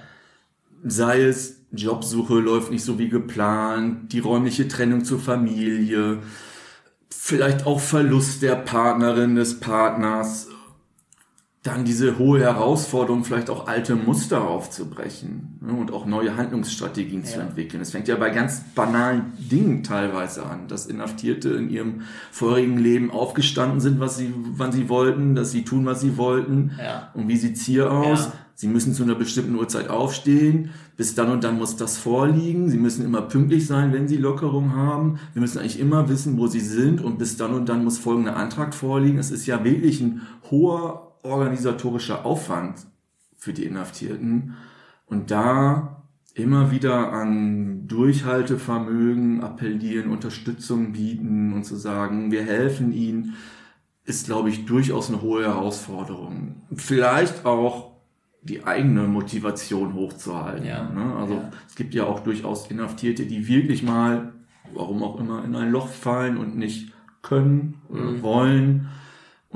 sei 0.83 1.23
es 1.23 1.61
Jobsuche 1.71 2.35
läuft 2.35 2.71
nicht 2.71 2.83
so 2.83 2.97
wie 2.99 3.09
geplant, 3.09 4.11
die 4.13 4.19
räumliche 4.19 4.67
Trennung 4.67 5.03
zur 5.03 5.19
Familie, 5.19 6.19
vielleicht 7.09 7.65
auch 7.65 7.79
Verlust 7.79 8.41
der 8.41 8.55
Partnerin, 8.55 9.35
des 9.35 9.59
Partners, 9.59 10.46
dann 11.67 11.85
diese 11.85 12.17
hohe 12.17 12.39
Herausforderung, 12.39 13.23
vielleicht 13.23 13.49
auch 13.49 13.67
alte 13.67 13.95
Muster 13.95 14.47
aufzubrechen 14.47 15.59
ne, 15.61 15.73
und 15.73 15.91
auch 15.91 16.05
neue 16.05 16.35
Handlungsstrategien 16.37 17.23
zu 17.25 17.37
Ja. 17.37 17.43
entwickeln. 17.43 17.81
Es 17.81 17.91
fängt 17.91 18.07
ja 18.07 18.15
bei 18.15 18.29
ganz 18.29 18.61
banalen 18.75 19.33
Dingen 19.37 19.83
teilweise 19.83 20.45
an, 20.45 20.67
dass 20.67 20.85
Inhaftierte 20.87 21.49
in 21.49 21.69
ihrem 21.69 22.01
vorigen 22.31 22.77
Leben 22.77 23.11
aufgestanden 23.11 23.79
sind, 23.79 23.99
was 23.99 24.17
sie, 24.17 24.33
wann 24.55 24.71
sie 24.71 24.89
wollten, 24.89 25.35
dass 25.35 25.51
sie 25.51 25.63
tun, 25.63 25.85
was 25.85 26.01
sie 26.01 26.17
wollten 26.17 26.71
Ja. 26.83 27.09
und 27.13 27.27
wie 27.27 27.37
sieht's 27.37 27.61
hier 27.65 27.91
aus. 27.91 28.25
Ja. 28.25 28.33
Sie 28.55 28.67
müssen 28.67 28.93
zu 28.93 29.03
einer 29.03 29.13
bestimmten 29.13 29.53
Uhrzeit 29.53 29.87
aufstehen. 29.87 30.71
Bis 30.95 31.13
dann 31.13 31.29
und 31.29 31.43
dann 31.43 31.59
muss 31.59 31.75
das 31.77 31.99
vorliegen. 31.99 32.71
Sie 32.71 32.77
müssen 32.77 33.05
immer 33.05 33.21
pünktlich 33.21 33.67
sein, 33.67 33.93
wenn 33.93 34.07
Sie 34.07 34.17
Lockerung 34.17 34.75
haben. 34.75 35.19
Wir 35.33 35.41
müssen 35.41 35.59
eigentlich 35.59 35.79
immer 35.79 36.09
wissen, 36.09 36.39
wo 36.39 36.47
Sie 36.47 36.59
sind. 36.59 36.99
Und 37.03 37.19
bis 37.19 37.37
dann 37.37 37.53
und 37.53 37.69
dann 37.69 37.83
muss 37.83 37.99
folgender 37.99 38.35
Antrag 38.35 38.73
vorliegen. 38.73 39.19
Es 39.19 39.29
ist 39.29 39.45
ja 39.45 39.63
wirklich 39.63 40.01
ein 40.01 40.21
hoher 40.49 41.06
organisatorischer 41.27 42.25
Aufwand 42.25 42.87
für 43.37 43.53
die 43.53 43.65
Inhaftierten. 43.65 44.55
Und 45.05 45.31
da 45.31 46.03
immer 46.33 46.71
wieder 46.71 47.11
an 47.13 47.87
Durchhaltevermögen 47.87 49.41
appellieren, 49.43 50.09
Unterstützung 50.11 50.91
bieten 50.93 51.53
und 51.53 51.63
zu 51.63 51.75
sagen, 51.75 52.31
wir 52.31 52.43
helfen 52.43 52.91
Ihnen, 52.93 53.33
ist, 54.05 54.27
glaube 54.27 54.49
ich, 54.49 54.65
durchaus 54.65 55.09
eine 55.09 55.21
hohe 55.21 55.43
Herausforderung. 55.43 56.61
Vielleicht 56.75 57.45
auch 57.45 57.91
die 58.41 58.63
eigene 58.65 59.07
Motivation 59.07 59.93
hochzuhalten. 59.93 60.65
Ja. 60.65 60.89
Ne? 60.89 61.15
Also 61.15 61.33
Ja. 61.35 61.51
es 61.67 61.75
gibt 61.75 61.93
ja 61.93 62.05
auch 62.05 62.21
durchaus 62.21 62.69
Inhaftierte, 62.71 63.25
die 63.25 63.47
wirklich 63.47 63.83
mal, 63.83 64.33
warum 64.73 65.03
auch 65.03 65.19
immer, 65.19 65.43
in 65.43 65.55
ein 65.55 65.71
Loch 65.71 65.89
fallen 65.89 66.37
und 66.37 66.57
nicht 66.57 66.93
können 67.21 67.81
oder 67.89 68.11
Mhm. 68.11 68.21
wollen. 68.21 68.87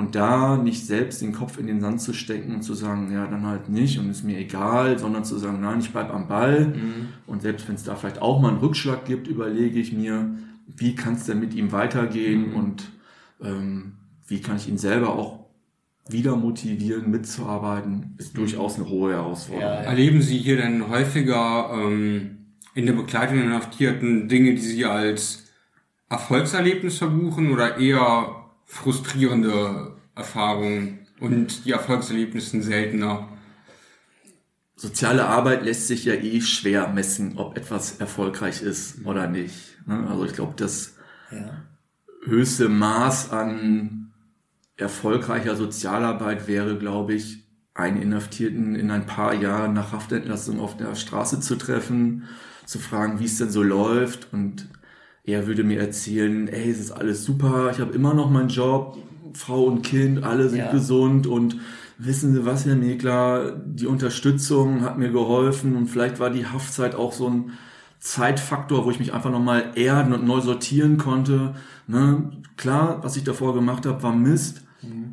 Und 0.02 0.16
da 0.16 0.58
nicht 0.58 0.88
selbst 0.88 1.22
den 1.22 1.32
Kopf 1.32 1.60
in 1.60 1.68
den 1.68 1.80
Sand 1.80 2.02
zu 2.02 2.12
stecken 2.12 2.56
und 2.56 2.64
zu 2.64 2.74
sagen, 2.74 3.12
ja, 3.14 3.28
dann 3.28 3.46
halt 3.46 3.70
nicht 3.70 4.00
und 4.00 4.10
ist 4.10 4.24
mir 4.24 4.40
egal, 4.40 4.98
sondern 4.98 5.24
zu 5.24 5.38
sagen, 5.38 5.62
nein, 5.62 5.80
ich 5.80 5.92
bleib 5.92 6.12
am 6.12 6.28
Ball. 6.28 6.70
Mhm. 6.70 7.10
Und 7.28 7.44
selbst 7.44 7.68
wenn 7.68 7.76
es 7.76 7.84
da 7.84 7.96
vielleicht 7.96 8.20
auch 8.20 8.42
mal 8.42 8.50
einen 8.50 8.58
Rückschlag 8.58 9.06
gibt, 9.06 9.28
überlege 9.28 9.80
ich 9.80 9.94
mir, 9.94 10.32
wie 10.66 10.96
kann 10.96 11.14
es 11.14 11.26
denn 11.28 11.40
mit 11.40 11.54
ihm 11.54 11.72
weitergehen 11.72 12.50
Mhm. 12.50 12.56
und 12.56 12.92
ähm, 13.44 13.92
wie 14.26 14.42
kann 14.42 14.58
ich 14.58 14.68
ihn 14.68 14.80
selber 14.80 15.10
auch 15.14 15.46
wieder 16.10 16.36
motivieren, 16.36 17.12
mitzuarbeiten, 17.12 18.16
ist 18.18 18.36
durchaus 18.36 18.78
eine 18.78 18.90
hohe 18.90 19.12
Herausforderung. 19.14 19.72
Ja, 19.72 19.84
ja. 19.84 19.88
erleben 19.90 20.24
Sie 20.24 20.40
hier 20.40 20.58
denn 20.58 20.90
häufiger 20.90 21.70
ähm, 21.76 22.38
in 22.74 22.88
der 22.88 22.94
Begleitung 22.94 23.38
der 23.38 23.46
Inhaftierten 23.46 24.28
Dinge, 24.28 24.56
die 24.56 24.62
Sie 24.62 24.84
als 24.84 25.46
Erfolgserlebnis 26.10 26.98
verbuchen 26.98 27.52
oder 27.52 27.78
eher 27.78 28.41
frustrierende 28.72 29.98
Erfahrungen 30.16 31.08
und 31.20 31.66
die 31.66 31.72
Erfolgserlebnisse 31.72 32.52
sind 32.52 32.64
seltener? 32.64 33.28
Soziale 34.76 35.28
Arbeit 35.28 35.64
lässt 35.64 35.88
sich 35.88 36.06
ja 36.06 36.14
eh 36.14 36.42
schwer 36.42 36.88
messen, 36.88 37.38
ob 37.38 37.58
etwas 37.58 38.00
erfolgreich 38.00 38.62
ist 38.62 39.06
oder 39.06 39.28
nicht. 39.28 39.78
ne? 39.86 40.08
Also 40.10 40.26
ich 40.26 40.34
glaube, 40.34 40.54
das 40.56 40.96
ja, 41.32 41.62
höchste 42.24 42.70
Maß 42.70 43.32
an 43.32 44.14
erfolgreicher 44.78 45.56
Sozialarbeit 45.56 46.48
wäre, 46.48 46.78
glaube 46.78 47.14
ich, 47.14 47.46
einen 47.74 48.02
Inhaftierten 48.02 48.76
in 48.76 48.90
ein 48.90 49.06
paar 49.06 49.34
Jahren 49.34 49.74
nach 49.74 49.92
Haftentlassung 49.92 50.60
auf 50.60 50.78
der 50.78 50.96
Straße 50.96 51.42
zu 51.42 51.58
treffen, 51.58 52.24
zu 52.66 52.80
fragen, 52.80 53.20
wie 53.20 53.26
es 53.26 53.38
denn 53.38 53.52
so 53.52 53.62
läuft. 53.62 54.34
Und 54.34 54.70
er 55.24 55.48
würde 55.48 55.64
mir 55.64 55.80
erzählen, 55.80 56.48
ey, 56.48 56.70
es 56.72 56.80
ist 56.80 56.92
alles 56.92 57.24
super, 57.26 57.70
ich 57.72 57.80
habe 57.80 57.94
immer 57.94 58.14
noch 58.14 58.30
meinen 58.30 58.50
Job, 58.50 58.98
Frau 59.34 59.64
und 59.66 59.82
Kind, 59.84 60.24
alle 60.24 60.50
sind 60.50 60.60
Ja. 60.60 60.72
gesund 60.72 61.28
und 61.28 61.58
wissen 61.98 62.34
Sie 62.34 62.46
was, 62.46 62.66
Herr 62.66 62.76
Megler, 62.76 63.52
die 63.66 63.86
Unterstützung 63.88 64.82
hat 64.82 64.98
mir 64.98 65.12
geholfen 65.12 65.76
und 65.76 65.88
vielleicht 65.88 66.20
war 66.20 66.30
die 66.32 66.46
Haftzeit 66.48 66.96
auch 66.96 67.14
so 67.14 67.30
ein 67.30 67.52
Zeitfaktor, 68.00 68.84
wo 68.86 68.92
ich 68.92 69.00
mich 69.00 69.14
einfach 69.14 69.30
nochmal 69.30 69.72
erden 69.76 70.12
und 70.14 70.26
neu 70.26 70.42
sortieren 70.42 70.98
konnte. 70.98 71.54
Ne? 71.88 72.32
Klar, 72.58 73.00
was 73.04 73.16
ich 73.16 73.24
davor 73.24 73.54
gemacht 73.54 73.86
habe, 73.86 74.02
war 74.02 74.14
Mist, 74.16 74.64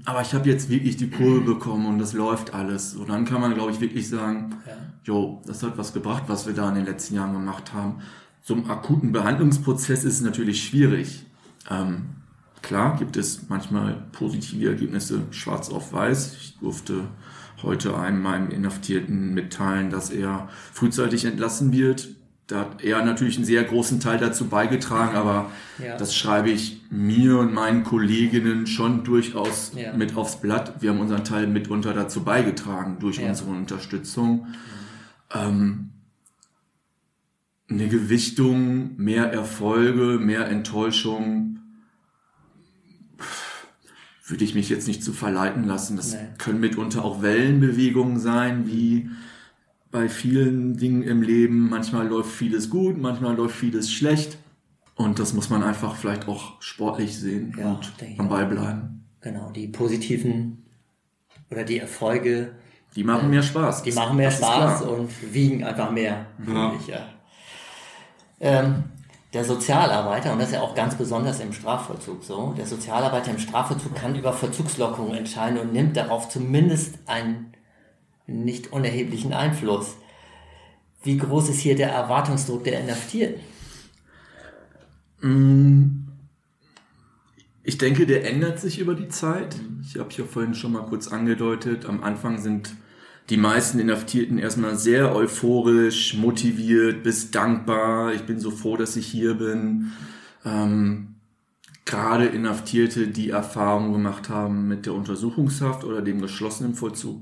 aber 0.07 0.23
ich 0.23 0.33
habe 0.33 0.49
jetzt 0.49 0.71
wirklich 0.71 0.97
die 0.97 1.11
Kurve 1.11 1.43
bekommen 1.43 1.85
und 1.87 1.99
das 1.99 2.15
läuft 2.15 2.55
alles. 2.55 2.95
Und 2.97 3.11
dann 3.11 3.27
kann 3.27 3.43
man, 3.43 3.53
glaube 3.53 3.71
ich, 3.73 3.81
wirklich 3.81 4.09
sagen, 4.09 4.57
ja. 4.67 4.73
jo, 5.05 5.43
das 5.47 5.63
hat 5.63 5.77
was 5.77 5.93
gebracht, 5.93 6.25
was 6.29 6.47
wir 6.47 6.55
da 6.55 6.67
in 6.71 6.77
den 6.77 6.87
letzten 6.87 7.17
Jahren 7.17 7.35
gemacht 7.35 7.75
haben. 7.75 7.97
So 8.43 8.55
einem 8.55 8.71
akuten 8.71 9.13
Behandlungsprozess 9.13 10.05
ist 10.05 10.15
es 10.15 10.21
natürlich 10.23 10.65
schwierig. 10.65 11.27
Ähm, 11.71 12.07
klar 12.63 12.97
gibt 12.97 13.17
es 13.17 13.49
manchmal 13.49 14.03
positive 14.13 14.69
Ergebnisse 14.71 15.23
schwarz 15.31 15.69
auf 15.71 15.93
weiß. 15.93 16.35
Ich 16.41 16.59
durfte 16.59 17.05
heute 17.63 17.97
einem 17.99 18.23
meinem 18.23 18.51
Inhaftierten 18.51 19.35
mitteilen, 19.35 19.91
dass 19.91 20.11
er 20.11 20.49
frühzeitig 20.73 21.25
entlassen 21.25 21.73
wird. 21.73 22.09
Da 22.47 22.61
hat 22.61 22.83
er 22.83 23.05
natürlich 23.05 23.37
einen 23.37 23.45
sehr 23.45 23.63
großen 23.65 24.01
Teil 24.01 24.17
dazu 24.17 24.47
beigetragen, 24.47 25.17
aber 25.17 25.51
Ja. 25.85 25.99
das 25.99 26.15
schreibe 26.17 26.49
ich 26.49 26.81
mir 26.89 27.39
und 27.41 27.53
meinen 27.53 27.85
Kolleginnen 27.85 28.67
schon 28.67 29.05
durchaus 29.05 29.73
Ja. 29.75 29.93
mit 29.93 30.17
aufs 30.17 30.41
Blatt. 30.41 30.81
Wir 30.81 30.91
haben 30.91 31.01
unseren 31.01 31.25
Teil 31.25 31.47
mitunter 31.47 31.93
dazu 31.93 32.23
beigetragen 32.25 32.97
durch 33.01 33.19
Ja. 33.19 33.29
unsere 33.29 33.51
Unterstützung. 33.51 34.47
Ähm, 35.35 35.91
eine 37.71 37.89
Gewichtung, 37.89 38.97
mehr 38.97 39.31
Erfolge, 39.33 40.19
mehr 40.19 40.49
Enttäuschung, 40.49 41.59
würde 44.27 44.45
ich 44.45 44.55
mich 44.55 44.69
jetzt 44.69 44.87
nicht 44.89 45.03
zu 45.03 45.13
verleiten 45.13 45.65
lassen. 45.65 45.97
Das 45.97 46.13
Nee. 46.13 46.19
können 46.39 46.61
mitunter 46.61 47.05
auch 47.05 47.23
Wellenbewegungen 47.23 48.19
sein, 48.19 48.67
wie 48.67 49.09
bei 49.91 50.09
vielen 50.09 50.77
Dingen 50.77 51.03
im 51.03 51.23
Leben. 51.23 51.69
Manchmal 51.71 52.07
läuft 52.09 52.31
vieles 52.33 52.69
gut, 52.69 52.99
manchmal 52.99 53.37
läuft 53.37 53.57
vieles 53.57 53.91
schlecht. 53.91 54.37
Und 54.97 55.19
das 55.19 55.33
muss 55.33 55.49
man 55.49 55.63
einfach 55.63 55.95
vielleicht 55.97 56.29
auch 56.29 56.61
sportlich 56.61 57.17
sehen 57.19 57.55
Ja, 57.59 57.73
und 57.73 57.93
am. 58.19 58.29
Ball 58.29 58.47
bleiben. 58.47 59.05
Genau, 59.21 59.51
die 59.51 59.69
positiven 59.69 60.65
oder 61.51 61.65
die 61.65 61.79
Erfolge, 61.79 62.53
Die 62.97 63.05
machen 63.05 63.31
mehr 63.31 63.43
Spaß. 63.43 63.83
die 63.83 63.93
machen 63.93 64.17
mehr 64.17 64.29
das 64.31 64.39
Spaß 64.39 64.83
und 64.83 65.09
wiegen 65.33 65.65
einfach 65.65 65.91
mehr. 65.91 66.27
Ja. 66.39 66.71
finde 66.71 66.77
ich, 66.83 66.87
ja. 66.89 67.07
Ähm, 68.41 68.85
der 69.35 69.45
Sozialarbeiter, 69.45 70.33
und 70.33 70.39
das 70.39 70.49
ist 70.49 70.55
ja 70.55 70.63
auch 70.63 70.75
ganz 70.75 70.95
besonders 70.95 71.41
im 71.41 71.53
Strafvollzug 71.53 72.25
so, 72.25 72.55
der 72.57 72.67
Sozialarbeiter 72.67 73.31
im 73.31 73.39
Strafvollzug 73.39 73.95
kann 73.95 74.15
über 74.15 74.33
Verzugslockerungen 74.33 75.15
entscheiden 75.15 75.59
und 75.59 75.73
nimmt 75.73 75.97
darauf 75.97 76.31
zumindest 76.31 76.99
einen 77.07 77.53
nicht 78.27 78.73
unerheblichen 78.73 79.33
Einfluss. 79.33 79.97
Wie 81.03 81.19
groß 81.19 81.51
ist 81.51 81.61
hier 81.61 81.77
der 81.77 81.91
Erwartungsdruck 81.91 82.65
der 82.65 82.81
Inhaftierten? 82.81 83.41
Ich 87.63 87.77
denke, 87.77 88.07
der 88.07 88.25
ändert 88.25 88.61
sich 88.61 88.79
über 88.79 88.95
die 88.95 89.09
Zeit. 89.09 89.57
Ich 89.83 89.99
habe 89.99 90.09
ja 90.13 90.25
vorhin 90.25 90.55
schon 90.55 90.73
mal 90.73 90.87
kurz 90.87 91.09
angedeutet. 91.09 91.87
Am 91.87 92.03
Anfang 92.03 92.39
sind 92.39 92.75
die 93.31 93.37
meisten 93.37 93.79
Inhaftierten 93.79 94.39
erstmal 94.39 94.77
sehr 94.77 95.15
euphorisch, 95.15 96.15
motiviert, 96.15 97.03
bis 97.03 97.31
dankbar. 97.31 98.15
Ich 98.15 98.23
bin 98.23 98.41
so 98.41 98.51
froh, 98.51 98.77
dass 98.77 98.97
ich 98.97 99.07
hier 99.07 99.35
bin. 99.35 99.93
Ähm, 100.45 101.17
gerade 101.85 102.27
Inhaftierte, 102.27 103.09
die 103.09 103.31
Erfahrungen 103.31 103.93
gemacht 103.93 104.29
haben 104.29 104.67
mit 104.69 104.87
der 104.87 104.95
Untersuchungshaft 104.95 105.85
oder 105.85 106.01
dem 106.01 106.21
geschlossenen 106.21 106.75
Vollzug, 106.75 107.21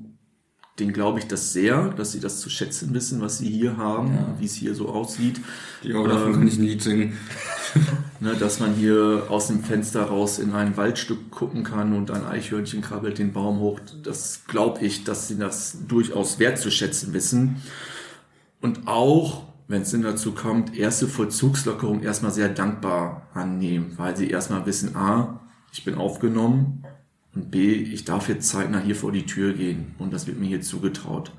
den 0.79 0.93
glaube 0.93 1.19
ich 1.19 1.27
das 1.27 1.53
sehr, 1.53 1.89
dass 1.89 2.13
sie 2.13 2.21
das 2.21 2.41
zu 2.41 2.51
schätzen 2.51 2.93
wissen, 2.93 3.21
was 3.21 3.39
sie 3.39 3.49
hier 3.49 3.79
haben, 3.79 4.19
wie 4.39 4.45
es 4.45 4.55
hier 4.55 4.75
so 4.75 4.89
aussieht. 4.89 5.41
Ja, 5.83 6.03
davon 6.03 6.35
kann 6.35 6.49
ich 6.49 6.59
ein 6.59 6.65
Lied 6.65 6.83
singen. 6.83 7.17
Ne, 8.19 8.35
dass 8.35 8.61
man 8.61 8.73
hier 8.73 9.27
aus 9.29 9.49
dem 9.49 9.63
Fenster 9.63 10.05
raus 10.05 10.39
in 10.39 10.55
ein 10.55 10.79
Waldstück 10.79 11.31
gucken 11.31 11.65
kann 11.65 11.93
und 11.93 12.11
ein 12.11 12.25
Eichhörnchen 12.25 12.81
krabbelt 12.81 13.19
den 13.19 13.35
Baum 13.35 13.59
hoch. 13.59 13.79
Das 14.03 14.45
glaube 14.47 14.83
ich, 14.83 15.05
dass 15.05 15.29
sie 15.29 15.37
das 15.37 15.77
durchaus 15.87 16.39
wertzuschätzen 16.39 17.13
wissen. 17.13 17.57
Und 18.63 18.89
auch, 18.89 19.43
wenn 19.69 19.83
es 19.83 19.91
denn 19.91 20.01
dazu 20.01 20.33
kommt, 20.33 20.75
erste 20.75 21.09
Vollzugslockerung 21.09 22.03
erstmal 22.03 22.33
sehr 22.33 22.49
dankbar 22.49 23.29
annehmen, 23.35 23.93
weil 23.99 24.17
sie 24.17 24.31
erstmal 24.31 24.65
wissen, 24.65 24.97
A, 24.97 25.41
ich 25.71 25.85
bin 25.85 25.97
aufgenommen 25.97 26.83
und 27.37 27.51
B, 27.51 27.73
ich 27.75 28.05
darf 28.05 28.29
jetzt 28.29 28.49
zeitnah 28.49 28.81
hier 28.81 28.97
vor 28.97 29.13
die 29.13 29.27
Tür 29.27 29.53
gehen 29.53 29.95
und 29.99 30.13
das 30.13 30.27
wird 30.27 30.41
mir 30.41 30.47
hier 30.47 30.63
zugetraut. 30.63 31.31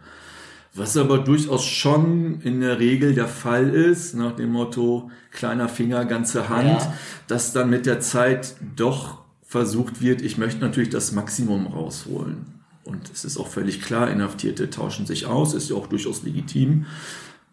Was 0.75 0.95
aber 0.95 1.17
durchaus 1.17 1.65
schon 1.65 2.39
in 2.41 2.61
der 2.61 2.79
Regel 2.79 3.15
der 3.15 3.27
Fall 3.27 3.69
ist, 3.69 4.13
nach 4.13 4.35
dem 4.35 4.51
Motto 4.51 5.09
kleiner 5.31 5.67
Finger, 5.67 6.05
ganze 6.05 6.49
Hand, 6.49 6.67
Ja. 6.67 6.93
dass 7.27 7.51
dann 7.51 7.71
mit 7.71 7.87
der 7.87 7.99
Zeit 7.99 8.55
doch 8.75 9.23
versucht 9.41 10.01
wird, 10.01 10.21
ich 10.21 10.37
möchte 10.37 10.59
natürlich 10.61 10.89
das 10.89 11.11
Maximum 11.13 11.65
rausholen. 11.67 12.45
Und 12.83 13.09
es 13.11 13.25
ist 13.25 13.37
auch 13.37 13.47
völlig 13.47 13.81
klar, 13.81 14.09
Inhaftierte 14.11 14.69
tauschen 14.69 15.05
sich 15.07 15.25
aus, 15.25 15.53
ist 15.55 15.69
ja 15.71 15.75
auch 15.75 15.87
durchaus 15.87 16.23
legitim. 16.23 16.85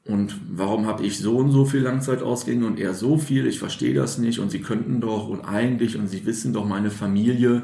Und 0.05 0.37
warum 0.55 0.87
habe 0.87 1.05
ich 1.07 1.19
so 1.19 1.39
und 1.39 1.51
so 1.51 1.65
viel 1.65 1.81
Langzeit 1.81 2.23
ausgehängt 2.23 2.63
und 2.63 2.79
er 2.79 2.93
so 2.93 3.17
viel? 3.17 3.47
Ich 3.47 3.59
verstehe 3.59 3.95
das 3.95 4.19
nicht 4.19 4.39
und 4.39 4.51
sie 4.51 4.61
könnten 4.61 5.01
doch 5.01 5.29
und 5.29 5.41
eigentlich 5.47 5.97
und 5.97 6.09
sie 6.09 6.27
wissen 6.27 6.53
doch 6.53 6.67
meine 6.67 6.91
Familie. 6.91 7.63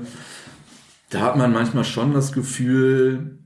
Da 1.11 1.21
hat 1.21 1.37
man 1.37 1.53
manchmal 1.53 1.85
schon 1.85 2.15
das 2.15 2.33
Gefühl, 2.33 3.39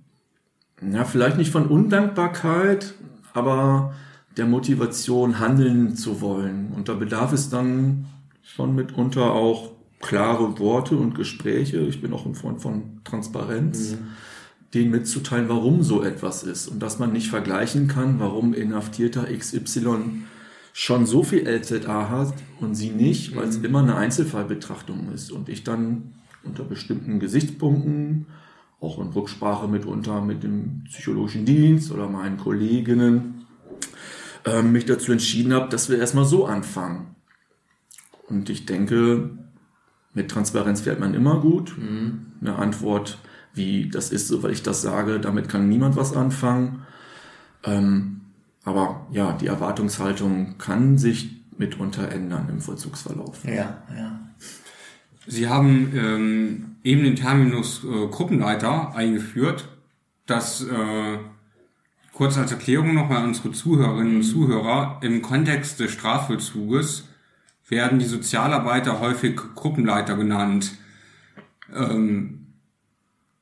ja, 0.80 1.04
vielleicht 1.04 1.38
nicht 1.38 1.50
von 1.50 1.66
Undankbarkeit, 1.66 2.94
aber 3.32 3.94
der 4.36 4.46
Motivation, 4.46 5.38
handeln 5.38 5.96
zu 5.96 6.20
wollen. 6.20 6.72
Und 6.74 6.88
da 6.88 6.94
bedarf 6.94 7.32
es 7.32 7.48
dann 7.48 8.06
schon 8.42 8.74
mitunter 8.74 9.32
auch 9.32 9.72
klare 10.00 10.58
Worte 10.58 10.96
und 10.96 11.14
Gespräche. 11.14 11.78
Ich 11.78 12.02
bin 12.02 12.12
auch 12.12 12.26
ein 12.26 12.34
Freund 12.34 12.60
von 12.60 13.00
Transparenz, 13.04 13.96
denen 14.74 14.90
mitzuteilen, 14.90 15.48
warum 15.48 15.82
so 15.82 16.02
etwas 16.02 16.42
ist. 16.42 16.68
Und 16.68 16.80
dass 16.80 16.98
man 16.98 17.12
nicht 17.12 17.28
vergleichen 17.28 17.88
kann, 17.88 18.18
warum 18.18 18.52
Inhaftierter 18.52 19.24
XY 19.24 20.24
schon 20.74 21.06
so 21.06 21.22
viel 21.22 21.48
LZA 21.48 22.10
hat 22.10 22.34
und 22.60 22.74
sie 22.74 22.90
nicht, 22.90 23.36
weil 23.36 23.48
es 23.48 23.56
immer 23.56 23.78
eine 23.78 23.96
Einzelfallbetrachtung 23.96 25.12
ist. 25.14 25.30
Und 25.30 25.48
ich 25.48 25.64
dann 25.64 26.14
unter 26.44 26.64
bestimmten 26.64 27.20
Gesichtspunkten 27.20 28.26
auch 28.80 28.98
in 28.98 29.08
Rücksprache 29.08 29.66
mitunter 29.66 30.20
mit 30.20 30.42
dem 30.42 30.84
psychologischen 30.84 31.44
Dienst 31.44 31.90
oder 31.90 32.08
meinen 32.08 32.36
Kolleginnen 32.36 33.46
ähm, 34.44 34.72
mich 34.72 34.84
dazu 34.84 35.12
entschieden 35.12 35.52
habe, 35.54 35.68
dass 35.70 35.88
wir 35.88 35.98
erstmal 35.98 36.26
so 36.26 36.46
anfangen. 36.46 37.14
Und 38.28 38.50
ich 38.50 38.66
denke, 38.66 39.30
mit 40.12 40.30
Transparenz 40.30 40.82
fährt 40.82 41.00
man 41.00 41.14
immer 41.14 41.40
gut. 41.40 41.74
Eine 42.40 42.56
Antwort 42.56 43.18
wie, 43.54 43.88
das 43.88 44.10
ist 44.10 44.28
so, 44.28 44.42
weil 44.42 44.52
ich 44.52 44.62
das 44.62 44.82
sage, 44.82 45.20
damit 45.20 45.48
kann 45.48 45.68
niemand 45.68 45.96
was 45.96 46.14
anfangen. 46.14 46.82
Ähm, 47.64 48.20
aber 48.64 49.06
ja, 49.12 49.32
die 49.32 49.46
Erwartungshaltung 49.46 50.58
kann 50.58 50.98
sich 50.98 51.42
mitunter 51.56 52.10
ändern 52.10 52.48
im 52.48 52.60
Vollzugsverlauf. 52.60 53.44
Ja, 53.44 53.82
ja. 53.96 54.20
Sie 55.26 55.48
haben 55.48 55.92
ähm, 55.96 56.76
eben 56.82 57.04
den 57.04 57.16
Terminus 57.16 57.82
äh, 57.84 58.06
Gruppenleiter 58.08 58.94
eingeführt. 58.94 59.68
Das 60.26 60.62
äh, 60.62 61.18
kurz 62.12 62.38
als 62.38 62.52
Erklärung 62.52 62.94
nochmal 62.94 63.18
an 63.18 63.28
unsere 63.28 63.52
Zuhörerinnen 63.52 64.16
und 64.16 64.22
Zuhörer. 64.22 65.00
Im 65.02 65.22
Kontext 65.22 65.80
des 65.80 65.92
Strafvollzuges 65.92 67.08
werden 67.68 67.98
die 67.98 68.04
Sozialarbeiter 68.04 69.00
häufig 69.00 69.36
Gruppenleiter 69.54 70.16
genannt. 70.16 70.72
Ähm, 71.74 72.46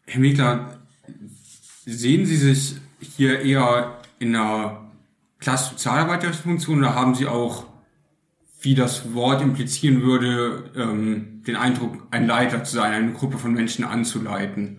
Herr 0.06 0.20
Miegler, 0.20 0.78
sehen 1.84 2.26
Sie 2.26 2.36
sich 2.36 2.76
hier 3.00 3.40
eher 3.40 3.98
in 4.18 4.34
einer 4.36 4.90
klasse 5.38 5.70
Sozialarbeiterfunktion 5.70 6.78
oder 6.78 6.94
haben 6.94 7.14
Sie 7.14 7.26
auch 7.26 7.66
wie 8.60 8.74
das 8.76 9.12
Wort 9.12 9.42
implizieren 9.42 10.02
würde, 10.02 10.70
ähm, 10.76 11.31
den 11.46 11.56
Eindruck, 11.56 12.06
ein 12.10 12.26
Leiter 12.26 12.64
zu 12.64 12.76
sein, 12.76 12.92
eine 12.92 13.12
Gruppe 13.12 13.38
von 13.38 13.52
Menschen 13.52 13.84
anzuleiten. 13.84 14.78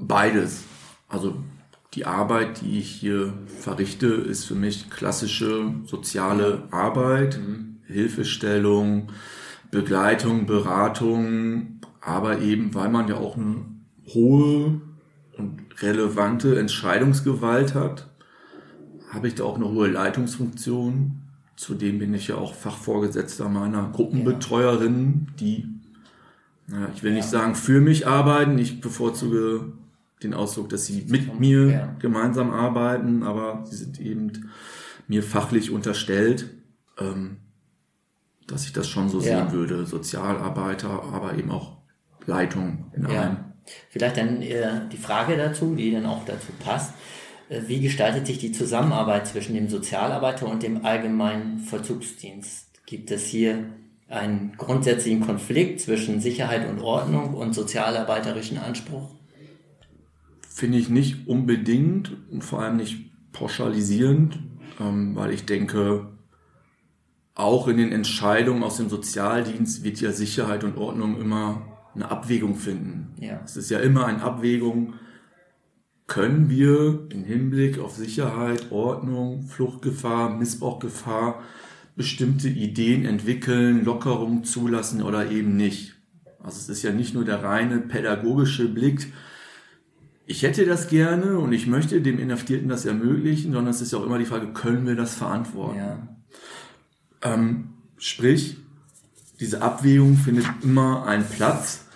Beides. 0.00 0.64
Also 1.08 1.42
die 1.94 2.04
Arbeit, 2.04 2.60
die 2.60 2.78
ich 2.78 2.90
hier 2.90 3.32
verrichte, 3.46 4.06
ist 4.06 4.44
für 4.44 4.54
mich 4.54 4.90
klassische 4.90 5.74
soziale 5.86 6.68
Arbeit, 6.70 7.40
Hilfestellung, 7.86 9.10
Begleitung, 9.70 10.46
Beratung, 10.46 11.80
aber 12.00 12.40
eben, 12.40 12.74
weil 12.74 12.90
man 12.90 13.08
ja 13.08 13.16
auch 13.16 13.36
eine 13.36 13.64
hohe 14.06 14.80
und 15.36 15.82
relevante 15.82 16.58
Entscheidungsgewalt 16.58 17.74
hat, 17.74 18.08
habe 19.10 19.28
ich 19.28 19.34
da 19.34 19.44
auch 19.44 19.56
eine 19.56 19.68
hohe 19.68 19.88
Leitungsfunktion. 19.88 21.27
Zudem 21.58 21.98
bin 21.98 22.14
ich 22.14 22.28
ja 22.28 22.36
auch 22.36 22.54
Fachvorgesetzter 22.54 23.48
meiner 23.48 23.90
Gruppenbetreuerinnen, 23.90 25.32
die, 25.40 25.66
naja, 26.68 26.88
ich 26.94 27.02
will 27.02 27.12
nicht 27.12 27.28
sagen 27.28 27.56
für 27.56 27.80
mich 27.80 28.06
arbeiten, 28.06 28.56
ich 28.58 28.80
bevorzuge 28.80 29.72
den 30.22 30.34
Ausdruck, 30.34 30.68
dass 30.68 30.86
sie 30.86 31.06
mit 31.08 31.40
mir 31.40 31.96
gemeinsam 31.98 32.52
arbeiten, 32.52 33.24
aber 33.24 33.64
sie 33.66 33.74
sind 33.74 34.00
eben 34.00 34.50
mir 35.08 35.24
fachlich 35.24 35.72
unterstellt, 35.72 36.48
ähm, 36.96 37.38
dass 38.46 38.64
ich 38.64 38.72
das 38.72 38.88
schon 38.88 39.08
so 39.08 39.18
sehen 39.18 39.50
würde. 39.50 39.84
Sozialarbeiter, 39.84 41.02
aber 41.12 41.36
eben 41.36 41.50
auch 41.50 41.78
Leitung 42.24 42.92
in 42.94 43.06
allem. 43.06 43.16
Ja. 43.16 43.44
Vielleicht 43.90 44.16
dann 44.16 44.42
äh, 44.42 44.88
die 44.92 44.96
Frage 44.96 45.36
dazu, 45.36 45.74
die 45.74 45.90
dann 45.90 46.06
auch 46.06 46.24
dazu 46.24 46.52
passt. 46.64 46.94
Äh, 47.48 47.62
wie 47.66 47.80
gestaltet 47.80 48.26
sich 48.26 48.38
die 48.38 48.52
Zusammenarbeit 48.52 49.26
zwischen 49.26 49.54
dem 49.54 49.68
Sozialarbeiter 49.68 50.48
und 50.48 50.62
dem 50.62 50.84
allgemeinen 50.84 51.58
Vollzugsdienst? 51.58 52.86
Gibt 52.86 53.10
es 53.10 53.26
hier 53.26 53.64
einen 54.08 54.54
grundsätzlichen 54.56 55.20
Konflikt 55.20 55.80
zwischen 55.80 56.20
Sicherheit 56.20 56.68
und 56.68 56.80
Ordnung 56.80 57.34
und 57.34 57.54
sozialarbeiterischen 57.54 58.58
Anspruch? 58.58 59.10
Finde 60.48 60.78
ich 60.78 60.88
nicht 60.88 61.28
unbedingt 61.28 62.16
und 62.30 62.42
vor 62.42 62.62
allem 62.62 62.78
nicht 62.78 63.10
pauschalisierend, 63.32 64.38
ähm, 64.80 65.14
weil 65.14 65.32
ich 65.32 65.44
denke, 65.44 66.08
auch 67.34 67.68
in 67.68 67.76
den 67.76 67.92
Entscheidungen 67.92 68.64
aus 68.64 68.78
dem 68.78 68.88
Sozialdienst 68.88 69.84
wird 69.84 70.00
ja 70.00 70.10
Sicherheit 70.10 70.64
und 70.64 70.76
Ordnung 70.76 71.20
immer 71.20 71.62
eine 71.94 72.10
Abwägung 72.10 72.56
finden. 72.56 73.14
Ja. 73.20 73.40
Es 73.44 73.56
ist 73.56 73.70
ja 73.70 73.78
immer 73.78 74.06
eine 74.06 74.22
Abwägung, 74.22 74.94
können 76.08 76.50
wir 76.50 77.06
im 77.10 77.22
Hinblick 77.22 77.78
auf 77.78 77.94
Sicherheit, 77.94 78.72
Ordnung, 78.72 79.44
Fluchtgefahr, 79.44 80.36
Missbrauchgefahr 80.36 81.40
bestimmte 81.94 82.48
Ideen 82.48 83.04
entwickeln, 83.04 83.84
Lockerung 83.84 84.44
zulassen 84.44 85.02
oder 85.02 85.30
eben 85.30 85.56
nicht. 85.56 85.94
Also 86.42 86.58
es 86.58 86.68
ist 86.68 86.82
ja 86.82 86.92
nicht 86.92 87.14
nur 87.14 87.24
der 87.24 87.42
reine 87.42 87.78
pädagogische 87.78 88.68
Blick, 88.68 89.12
ich 90.30 90.42
hätte 90.42 90.66
das 90.66 90.88
gerne 90.88 91.38
und 91.38 91.52
ich 91.52 91.66
möchte 91.66 92.02
dem 92.02 92.18
Inhaftierten 92.18 92.68
das 92.68 92.84
ermöglichen, 92.84 93.52
sondern 93.52 93.72
es 93.72 93.80
ist 93.80 93.92
ja 93.92 93.98
auch 93.98 94.04
immer 94.04 94.18
die 94.18 94.26
Frage, 94.26 94.48
können 94.52 94.86
wir 94.86 94.94
das 94.94 95.14
verantworten? 95.14 95.78
Ja. 95.78 96.08
Ähm, 97.22 97.70
sprich, 97.96 98.58
diese 99.40 99.62
Abwägung 99.62 100.18
findet 100.18 100.44
immer 100.62 101.06
einen 101.06 101.24
Platz. 101.24 101.87